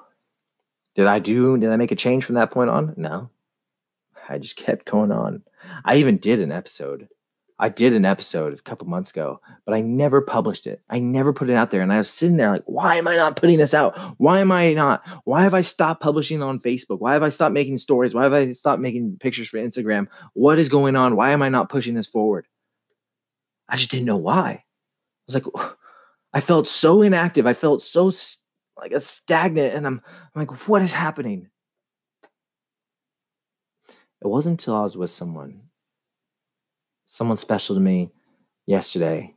did 0.95 1.07
I 1.07 1.19
do, 1.19 1.59
did 1.59 1.71
I 1.71 1.77
make 1.77 1.93
a 1.93 1.97
change 1.97 2.25
from 2.25 2.37
that 2.37 2.51
point 2.51 2.71
on? 2.71 2.95
No. 2.97 3.29
I 4.29 4.39
just 4.39 4.57
kept 4.57 4.87
going 4.87 5.13
on. 5.13 5.43
I 5.85 5.97
even 5.97 6.19
did 6.19 6.41
an 6.41 6.53
episode. 6.53 7.09
I 7.61 7.69
did 7.69 7.93
an 7.93 8.05
episode 8.05 8.53
a 8.53 8.63
couple 8.63 8.87
months 8.87 9.11
ago, 9.11 9.41
but 9.67 9.75
I 9.75 9.81
never 9.81 10.21
published 10.21 10.67
it. 10.67 10.81
I 10.89 11.01
never 11.01 11.33
put 11.33 11.51
it 11.51 11.57
out 11.57 11.73
there. 11.73 11.83
And 11.83 11.93
I 11.93 11.99
was 11.99 12.09
sitting 12.09 12.37
there 12.37 12.53
like, 12.53 12.63
why 12.67 12.97
am 12.97 13.09
I 13.09 13.17
not 13.17 13.35
putting 13.35 13.59
this 13.59 13.75
out? 13.75 13.99
Why 14.19 14.39
am 14.39 14.53
I 14.53 14.75
not? 14.75 15.05
Why 15.25 15.43
have 15.43 15.55
I 15.55 15.63
stopped 15.63 16.01
publishing 16.01 16.41
on 16.41 16.61
Facebook? 16.61 17.01
Why 17.01 17.15
have 17.15 17.25
I 17.25 17.31
stopped 17.31 17.55
making 17.55 17.79
stories? 17.79 18.15
Why 18.15 18.23
have 18.23 18.33
I 18.33 18.53
stopped 18.53 18.81
making 18.81 19.17
pictures 19.19 19.49
for 19.49 19.59
Instagram? 19.59 20.07
What 20.35 20.61
is 20.61 20.69
going 20.69 20.95
on? 20.95 21.17
Why 21.17 21.33
am 21.33 21.43
I 21.43 21.49
not 21.49 21.69
pushing 21.69 21.95
this 21.95 22.07
forward? 22.07 22.47
I 23.69 23.75
just 23.75 23.91
didn't 23.91 24.07
know 24.07 24.17
why. 24.17 24.51
I 24.51 24.63
was 25.27 25.35
like, 25.35 25.45
I 26.33 26.41
felt 26.41 26.69
so 26.69 27.03
inactive. 27.03 27.47
I 27.47 27.55
felt 27.55 27.83
so 27.83 28.13
like 28.77 28.93
a 28.93 29.01
stagnant. 29.01 29.75
And 29.75 29.85
I'm, 29.85 30.01
I'm 30.35 30.47
like, 30.47 30.69
what 30.69 30.83
is 30.83 30.93
happening? 30.93 31.49
It 34.23 34.27
wasn't 34.27 34.61
until 34.61 34.77
I 34.77 34.83
was 34.83 34.97
with 34.97 35.11
someone, 35.11 35.63
someone 37.07 37.39
special 37.39 37.77
to 37.77 37.81
me 37.81 38.11
yesterday, 38.67 39.35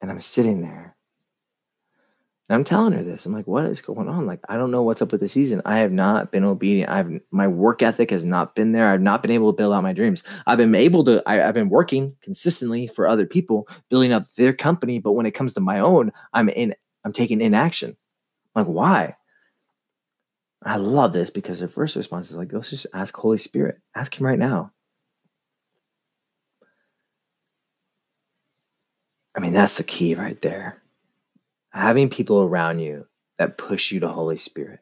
and 0.00 0.10
I'm 0.10 0.20
sitting 0.20 0.62
there. 0.62 0.96
And 2.48 2.56
I'm 2.56 2.64
telling 2.64 2.92
her 2.94 3.04
this. 3.04 3.26
I'm 3.26 3.32
like, 3.32 3.46
what 3.46 3.66
is 3.66 3.80
going 3.80 4.08
on? 4.08 4.26
Like, 4.26 4.40
I 4.48 4.56
don't 4.56 4.72
know 4.72 4.82
what's 4.82 5.00
up 5.00 5.12
with 5.12 5.20
the 5.20 5.28
season. 5.28 5.62
I 5.64 5.78
have 5.78 5.92
not 5.92 6.32
been 6.32 6.42
obedient. 6.42 6.90
I've 6.90 7.20
my 7.30 7.46
work 7.46 7.80
ethic 7.80 8.10
has 8.10 8.24
not 8.24 8.56
been 8.56 8.72
there. 8.72 8.88
I've 8.88 9.00
not 9.00 9.22
been 9.22 9.30
able 9.30 9.52
to 9.52 9.56
build 9.56 9.72
out 9.72 9.84
my 9.84 9.92
dreams. 9.92 10.24
I've 10.48 10.58
been 10.58 10.74
able 10.74 11.04
to, 11.04 11.22
I, 11.26 11.46
I've 11.46 11.54
been 11.54 11.68
working 11.68 12.16
consistently 12.22 12.88
for 12.88 13.06
other 13.06 13.24
people, 13.24 13.68
building 13.88 14.12
up 14.12 14.24
their 14.36 14.52
company. 14.52 14.98
But 14.98 15.12
when 15.12 15.26
it 15.26 15.30
comes 15.30 15.54
to 15.54 15.60
my 15.60 15.78
own, 15.78 16.10
I'm 16.32 16.48
in, 16.48 16.74
I'm 17.04 17.12
taking 17.12 17.40
inaction. 17.40 17.96
I'm 18.56 18.64
like, 18.64 18.74
why? 18.74 19.16
I 20.62 20.76
love 20.76 21.12
this 21.12 21.30
because 21.30 21.60
the 21.60 21.68
first 21.68 21.96
response 21.96 22.30
is 22.30 22.36
like, 22.36 22.52
let's 22.52 22.70
just 22.70 22.86
ask 22.92 23.16
Holy 23.16 23.38
Spirit. 23.38 23.80
Ask 23.94 24.18
Him 24.18 24.26
right 24.26 24.38
now. 24.38 24.72
I 29.34 29.40
mean, 29.40 29.52
that's 29.52 29.78
the 29.78 29.84
key 29.84 30.14
right 30.14 30.40
there. 30.42 30.82
Having 31.70 32.10
people 32.10 32.42
around 32.42 32.80
you 32.80 33.06
that 33.38 33.56
push 33.56 33.90
you 33.90 34.00
to 34.00 34.08
Holy 34.08 34.36
Spirit. 34.36 34.80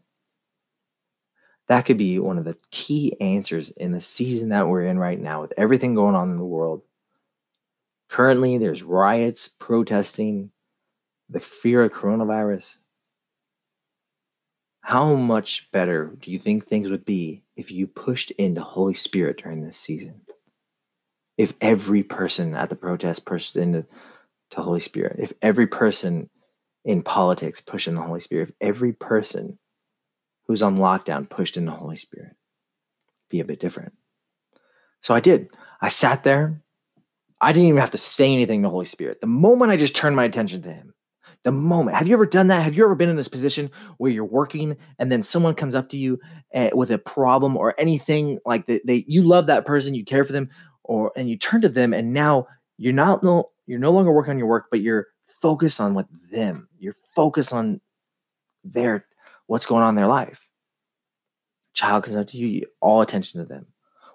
That 1.69 1.85
could 1.85 1.99
be 1.99 2.19
one 2.19 2.39
of 2.39 2.45
the 2.45 2.57
key 2.71 3.15
answers 3.21 3.71
in 3.71 3.93
the 3.93 4.01
season 4.01 4.49
that 4.49 4.67
we're 4.67 4.87
in 4.87 4.99
right 4.99 5.21
now 5.21 5.43
with 5.43 5.53
everything 5.57 5.95
going 5.95 6.15
on 6.15 6.31
in 6.31 6.39
the 6.39 6.45
world. 6.45 6.83
Currently, 8.09 8.57
there's 8.57 8.83
riots, 8.83 9.49
protesting, 9.49 10.51
the 11.29 11.41
fear 11.41 11.85
of 11.85 11.93
coronavirus. 11.93 12.79
How 14.89 15.13
much 15.13 15.71
better 15.71 16.17
do 16.19 16.31
you 16.31 16.39
think 16.39 16.67
things 16.67 16.89
would 16.89 17.05
be 17.05 17.43
if 17.57 17.71
you 17.71 17.87
pushed 17.87 18.31
into 18.31 18.63
Holy 18.63 18.95
Spirit 18.95 19.43
during 19.43 19.61
this 19.61 19.77
season? 19.77 20.23
If 21.37 21.53
every 21.61 22.03
person 22.03 22.55
at 22.55 22.71
the 22.71 22.75
protest 22.75 23.27
pushed 23.27 23.55
into 23.55 23.85
to 24.53 24.63
Holy 24.63 24.81
Spirit, 24.81 25.17
if 25.19 25.35
every 25.43 25.67
person 25.67 26.31
in 26.87 27.03
politics 27.03 27.61
pushed 27.61 27.87
in 27.87 27.97
the 27.97 28.01
Holy 28.01 28.21
Spirit, 28.21 28.49
if 28.49 28.55
every 28.63 28.95
person 28.95 29.59
who's 30.47 30.63
on 30.63 30.79
lockdown 30.79 31.29
pushed 31.29 31.59
in 31.59 31.67
the 31.67 31.73
Holy 31.73 31.99
Spirit, 31.99 32.35
be 33.29 33.41
a 33.41 33.45
bit 33.45 33.61
different. 33.61 33.93
So 35.03 35.15
I 35.15 35.21
did. 35.21 35.51
I 35.83 35.91
sat 35.91 36.25
there. 36.25 36.63
I 37.43 37.53
didn't 37.53 37.69
even 37.69 37.81
have 37.83 37.91
to 37.91 37.99
say 37.99 38.33
anything 38.33 38.63
to 38.63 38.71
Holy 38.71 38.87
Spirit. 38.87 39.21
The 39.21 39.27
moment 39.27 39.71
I 39.71 39.77
just 39.77 39.95
turned 39.95 40.17
my 40.17 40.25
attention 40.25 40.63
to 40.63 40.73
Him, 40.73 40.95
the 41.45 41.53
moment. 41.53 41.97
Have 41.97 42.09
you 42.09 42.15
ever 42.15 42.27
done 42.27 42.49
that? 42.49 42.63
Have 42.63 42.77
you 42.77 42.85
ever 42.85 42.95
been 42.95 43.09
in 43.09 43.17
this 43.17 43.29
position 43.29 43.71
where 43.99 44.11
you're 44.11 44.25
working 44.25 44.77
and 44.99 45.11
then 45.11 45.23
someone 45.23 45.55
comes 45.55 45.75
up 45.75 45.89
to 45.91 45.97
you 45.97 46.19
uh, 46.55 46.71
with 46.75 46.91
a 46.91 46.99
problem 46.99 47.57
or 47.57 47.75
anything 47.79 48.39
like 48.45 48.67
that? 48.67 48.87
They, 48.87 49.05
you 49.07 49.23
love 49.23 49.47
that 49.47 49.65
person, 49.65 49.95
you 49.95 50.05
care 50.05 50.25
for 50.25 50.33
them, 50.33 50.51
or 50.85 51.13
and 51.17 51.29
you 51.29 51.37
turn 51.37 51.61
to 51.63 51.69
them, 51.69 51.93
and 51.93 52.13
now 52.13 52.47
you're 52.77 52.93
not 52.93 53.23
no 53.23 53.51
you're 53.67 53.79
no 53.79 53.93
longer 53.93 54.13
working 54.13 54.33
on 54.33 54.39
your 54.39 54.49
work, 54.49 54.67
but 54.71 54.81
you're 54.81 55.09
focused 55.41 55.81
on 55.81 55.95
what 55.95 56.07
them. 56.31 56.69
You're 56.79 56.97
focused 57.15 57.53
on 57.53 57.81
their 58.65 59.07
what's 59.47 59.67
going 59.67 59.83
on 59.83 59.91
in 59.91 59.95
their 59.97 60.07
life. 60.07 60.41
Child 61.75 62.05
comes 62.05 62.17
up 62.17 62.29
to 62.29 62.37
you, 62.37 62.47
you 62.47 62.67
all 62.81 63.01
attention 63.01 63.41
to 63.41 63.47
them, 63.47 63.67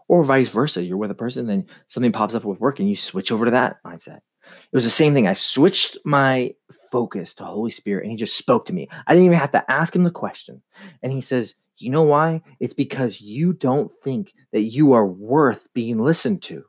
or 0.07 0.23
vice 0.23 0.49
versa. 0.49 0.83
You're 0.83 0.97
with 0.97 1.11
a 1.11 1.15
person, 1.15 1.47
then 1.47 1.67
something 1.87 2.11
pops 2.11 2.35
up 2.35 2.43
with 2.43 2.59
work, 2.59 2.79
and 2.79 2.89
you 2.89 2.95
switch 2.95 3.31
over 3.31 3.45
to 3.45 3.51
that 3.51 3.81
mindset. 3.83 4.19
It 4.45 4.75
was 4.75 4.83
the 4.83 4.89
same 4.89 5.13
thing. 5.13 5.27
I 5.27 5.35
switched 5.35 5.97
my 6.03 6.53
focus 6.93 7.33
to 7.33 7.43
Holy 7.43 7.71
Spirit 7.71 8.03
and 8.03 8.11
he 8.11 8.17
just 8.17 8.37
spoke 8.37 8.67
to 8.67 8.73
me. 8.73 8.87
I 9.07 9.13
didn't 9.13 9.25
even 9.25 9.39
have 9.39 9.51
to 9.53 9.71
ask 9.71 9.95
him 9.95 10.03
the 10.03 10.11
question. 10.11 10.61
And 11.01 11.11
he 11.11 11.21
says, 11.21 11.55
You 11.77 11.89
know 11.89 12.03
why? 12.03 12.43
It's 12.59 12.75
because 12.75 13.19
you 13.19 13.51
don't 13.51 13.91
think 13.91 14.31
that 14.51 14.61
you 14.61 14.93
are 14.93 15.07
worth 15.07 15.67
being 15.73 15.97
listened 15.97 16.43
to. 16.43 16.63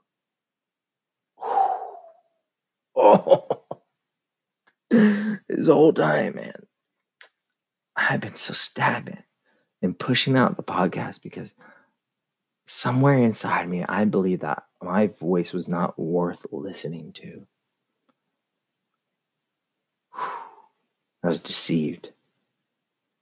oh, 2.96 3.60
this 4.90 5.66
whole 5.66 5.92
time, 5.92 6.37
man, 6.37 6.54
I've 7.94 8.22
been 8.22 8.37
so 8.37 8.54
stagnant 8.54 9.24
in 9.82 9.92
pushing 9.92 10.38
out 10.38 10.56
the 10.56 10.62
podcast 10.62 11.20
because 11.20 11.52
somewhere 12.66 13.18
inside 13.18 13.68
me, 13.68 13.84
I 13.87 14.06
believe 14.06 14.40
that 14.40 14.62
my 14.82 15.08
voice 15.08 15.52
was 15.52 15.68
not 15.68 15.98
worth 15.98 16.46
listening 16.50 17.12
to. 17.12 17.46
I 21.24 21.28
was 21.28 21.40
deceived, 21.40 22.10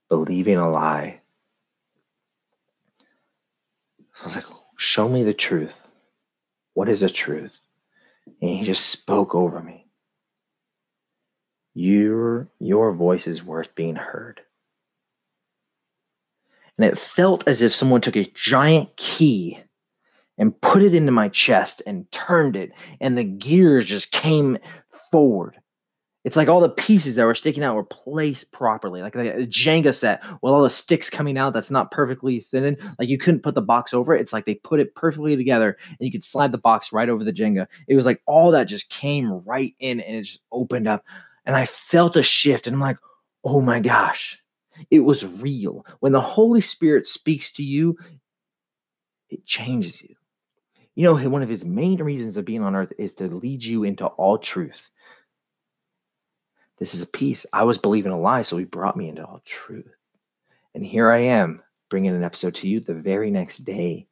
believing 0.09 0.57
a 0.57 0.69
lie. 0.69 1.21
So 4.13 4.23
I 4.23 4.25
was 4.25 4.35
like, 4.35 4.45
show 4.77 5.07
me 5.07 5.23
the 5.23 5.33
truth. 5.33 5.87
What 6.73 6.89
is 6.89 6.99
the 6.99 7.09
truth? 7.09 7.59
And 8.41 8.57
he 8.57 8.65
just 8.65 8.87
spoke 8.87 9.33
over 9.33 9.61
me. 9.61 9.87
Your, 11.73 12.49
your 12.59 12.91
voice 12.91 13.25
is 13.25 13.43
worth 13.43 13.73
being 13.73 13.95
heard. 13.95 14.41
And 16.77 16.85
it 16.85 16.97
felt 16.97 17.47
as 17.47 17.61
if 17.61 17.73
someone 17.73 18.01
took 18.01 18.17
a 18.17 18.29
giant 18.33 18.97
key 18.97 19.59
and 20.37 20.59
put 20.59 20.81
it 20.81 20.93
into 20.93 21.11
my 21.11 21.29
chest 21.29 21.81
and 21.85 22.11
turned 22.11 22.55
it, 22.55 22.73
and 22.99 23.17
the 23.17 23.23
gears 23.23 23.87
just 23.87 24.11
came 24.11 24.57
forward. 25.11 25.55
It's 26.23 26.37
like 26.37 26.47
all 26.47 26.61
the 26.61 26.69
pieces 26.69 27.15
that 27.15 27.25
were 27.25 27.35
sticking 27.35 27.63
out 27.63 27.75
were 27.75 27.83
placed 27.83 28.51
properly, 28.51 29.01
like 29.01 29.15
a 29.15 29.45
Jenga 29.45 29.93
set 29.93 30.23
with 30.41 30.53
all 30.53 30.63
the 30.63 30.69
sticks 30.69 31.09
coming 31.09 31.37
out 31.37 31.53
that's 31.53 31.71
not 31.71 31.91
perfectly 31.91 32.39
fitted. 32.39 32.81
Like 32.97 33.09
you 33.09 33.17
couldn't 33.17 33.43
put 33.43 33.55
the 33.55 33.61
box 33.61 33.93
over 33.93 34.15
it. 34.15 34.21
It's 34.21 34.31
like 34.31 34.45
they 34.45 34.55
put 34.55 34.79
it 34.79 34.95
perfectly 34.95 35.35
together 35.35 35.77
and 35.87 35.97
you 35.99 36.11
could 36.11 36.23
slide 36.23 36.53
the 36.53 36.57
box 36.57 36.93
right 36.93 37.09
over 37.09 37.23
the 37.23 37.33
Jenga. 37.33 37.67
It 37.87 37.95
was 37.95 38.05
like 38.05 38.21
all 38.25 38.51
that 38.51 38.65
just 38.65 38.89
came 38.89 39.31
right 39.41 39.73
in 39.79 39.99
and 39.99 40.17
it 40.17 40.23
just 40.23 40.41
opened 40.51 40.87
up. 40.87 41.03
And 41.45 41.57
I 41.57 41.65
felt 41.65 42.15
a 42.15 42.23
shift 42.23 42.67
and 42.67 42.75
I'm 42.75 42.81
like, 42.81 42.97
oh 43.43 43.59
my 43.59 43.81
gosh, 43.81 44.39
it 44.89 45.01
was 45.01 45.25
real. 45.25 45.85
When 45.99 46.13
the 46.13 46.21
Holy 46.21 46.61
Spirit 46.61 47.05
speaks 47.05 47.51
to 47.53 47.63
you, 47.63 47.97
it 49.29 49.45
changes 49.45 50.01
you. 50.01 50.15
You 50.95 51.03
know, 51.03 51.29
one 51.29 51.41
of 51.41 51.49
his 51.49 51.65
main 51.65 52.01
reasons 52.01 52.37
of 52.37 52.45
being 52.45 52.63
on 52.63 52.75
earth 52.75 52.93
is 52.99 53.13
to 53.15 53.27
lead 53.27 53.63
you 53.63 53.83
into 53.83 54.05
all 54.05 54.37
truth. 54.37 54.91
This 56.83 56.95
is 56.95 57.01
a 57.01 57.07
piece. 57.07 57.45
I 57.53 57.63
was 57.63 57.77
believing 57.77 58.11
a 58.11 58.19
lie, 58.19 58.41
so 58.41 58.57
he 58.57 58.65
brought 58.65 58.97
me 58.97 59.07
into 59.07 59.23
all 59.23 59.41
truth. 59.45 59.95
And 60.75 60.85
here 60.85 61.09
I 61.09 61.19
am 61.19 61.61
bringing 61.89 62.13
an 62.13 62.25
episode 62.25 62.55
to 62.55 62.67
you 62.67 62.81
the 62.81 62.93
very 62.93 63.31
next 63.31 63.59
day. 63.59 64.09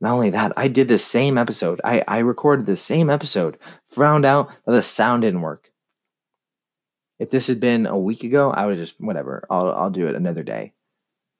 Not 0.00 0.12
only 0.12 0.30
that, 0.30 0.54
I 0.56 0.68
did 0.68 0.88
the 0.88 0.96
same 0.96 1.36
episode. 1.36 1.78
I, 1.84 2.02
I 2.08 2.20
recorded 2.20 2.64
the 2.64 2.74
same 2.74 3.10
episode, 3.10 3.58
found 3.90 4.24
out 4.24 4.48
that 4.64 4.72
the 4.72 4.80
sound 4.80 5.20
didn't 5.20 5.42
work. 5.42 5.70
If 7.18 7.28
this 7.28 7.48
had 7.48 7.60
been 7.60 7.84
a 7.84 7.98
week 7.98 8.24
ago, 8.24 8.50
I 8.50 8.64
would 8.64 8.78
just, 8.78 8.94
whatever, 8.98 9.46
I'll, 9.50 9.70
I'll 9.72 9.90
do 9.90 10.06
it 10.06 10.14
another 10.14 10.42
day. 10.42 10.72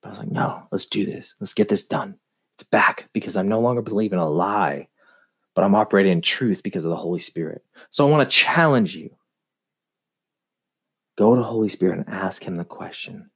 But 0.03 0.09
I 0.09 0.11
was 0.11 0.19
like, 0.19 0.31
no, 0.31 0.69
let's 0.71 0.85
do 0.85 1.07
this. 1.07 1.35
Let's 1.41 1.55
get 1.55 1.71
this 1.71 1.87
done. 1.87 2.17
It's 2.59 2.69
back 2.69 3.09
because 3.15 3.35
I'm 3.35 3.49
no 3.49 3.61
longer 3.61 3.81
believing 3.81 4.19
a 4.19 4.29
lie, 4.29 4.89
but 5.55 5.65
I'm 5.65 5.75
operating 5.75 6.13
in 6.13 6.21
truth 6.21 6.63
because 6.63 6.85
of 6.85 6.91
the 6.91 6.97
Holy 6.97 7.21
Spirit. 7.21 7.65
So 7.91 8.07
I 8.07 8.11
want 8.11 8.29
to 8.29 8.37
challenge 8.37 8.95
you. 8.95 9.17
Go 11.19 11.37
to 11.37 11.43
Holy 11.43 11.69
Spirit 11.69 11.99
and 11.99 12.09
ask 12.09 12.43
Him 12.43 12.57
the 12.57 12.65
question 12.65 13.31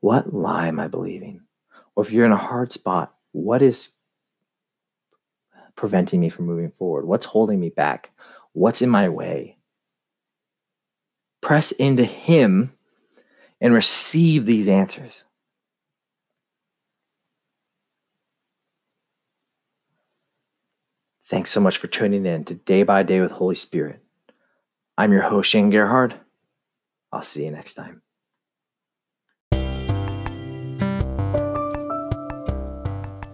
What 0.00 0.32
lie 0.32 0.68
am 0.68 0.80
I 0.80 0.88
believing? 0.88 1.42
Or 1.94 2.04
if 2.04 2.12
you're 2.12 2.26
in 2.26 2.32
a 2.32 2.36
hard 2.36 2.72
spot, 2.72 3.14
what 3.32 3.62
is 3.62 3.90
preventing 5.76 6.20
me 6.20 6.28
from 6.30 6.46
moving 6.46 6.72
forward? 6.78 7.06
What's 7.06 7.26
holding 7.26 7.60
me 7.60 7.70
back? 7.70 8.10
What's 8.52 8.82
in 8.82 8.90
my 8.90 9.08
way? 9.08 9.58
Press 11.40 11.72
into 11.72 12.04
Him 12.04 12.72
and 13.60 13.74
receive 13.74 14.46
these 14.46 14.68
answers. 14.68 15.22
Thanks 21.24 21.50
so 21.50 21.60
much 21.60 21.78
for 21.78 21.88
tuning 21.88 22.24
in 22.24 22.44
to 22.44 22.54
Day 22.54 22.84
by 22.84 23.02
Day 23.02 23.20
with 23.20 23.32
Holy 23.32 23.56
Spirit. 23.56 24.00
I'm 24.96 25.12
your 25.12 25.22
host, 25.22 25.50
Shane 25.50 25.70
Gerhard. 25.70 26.14
I'll 27.16 27.22
see 27.22 27.44
you 27.44 27.50
next 27.50 27.74
time. 27.74 28.02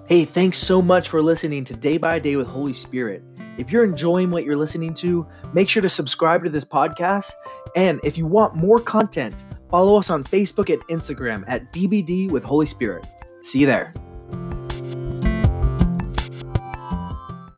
Hey, 0.06 0.24
thanks 0.24 0.58
so 0.58 0.80
much 0.80 1.08
for 1.08 1.20
listening 1.22 1.64
to 1.64 1.74
Day 1.74 1.96
by 1.96 2.18
Day 2.18 2.36
with 2.36 2.46
Holy 2.46 2.74
Spirit. 2.74 3.22
If 3.58 3.72
you're 3.72 3.84
enjoying 3.84 4.30
what 4.30 4.44
you're 4.44 4.56
listening 4.56 4.94
to, 4.94 5.26
make 5.52 5.68
sure 5.68 5.82
to 5.82 5.88
subscribe 5.88 6.44
to 6.44 6.50
this 6.50 6.64
podcast. 6.64 7.32
And 7.74 7.98
if 8.04 8.16
you 8.16 8.26
want 8.26 8.54
more 8.54 8.78
content, 8.78 9.44
follow 9.70 9.98
us 9.98 10.10
on 10.10 10.22
Facebook 10.22 10.72
and 10.72 10.82
Instagram 10.88 11.44
at 11.48 11.72
DBD 11.72 12.30
with 12.30 12.44
Holy 12.44 12.66
Spirit. 12.66 13.06
See 13.42 13.60
you 13.60 13.66
there. 13.66 13.94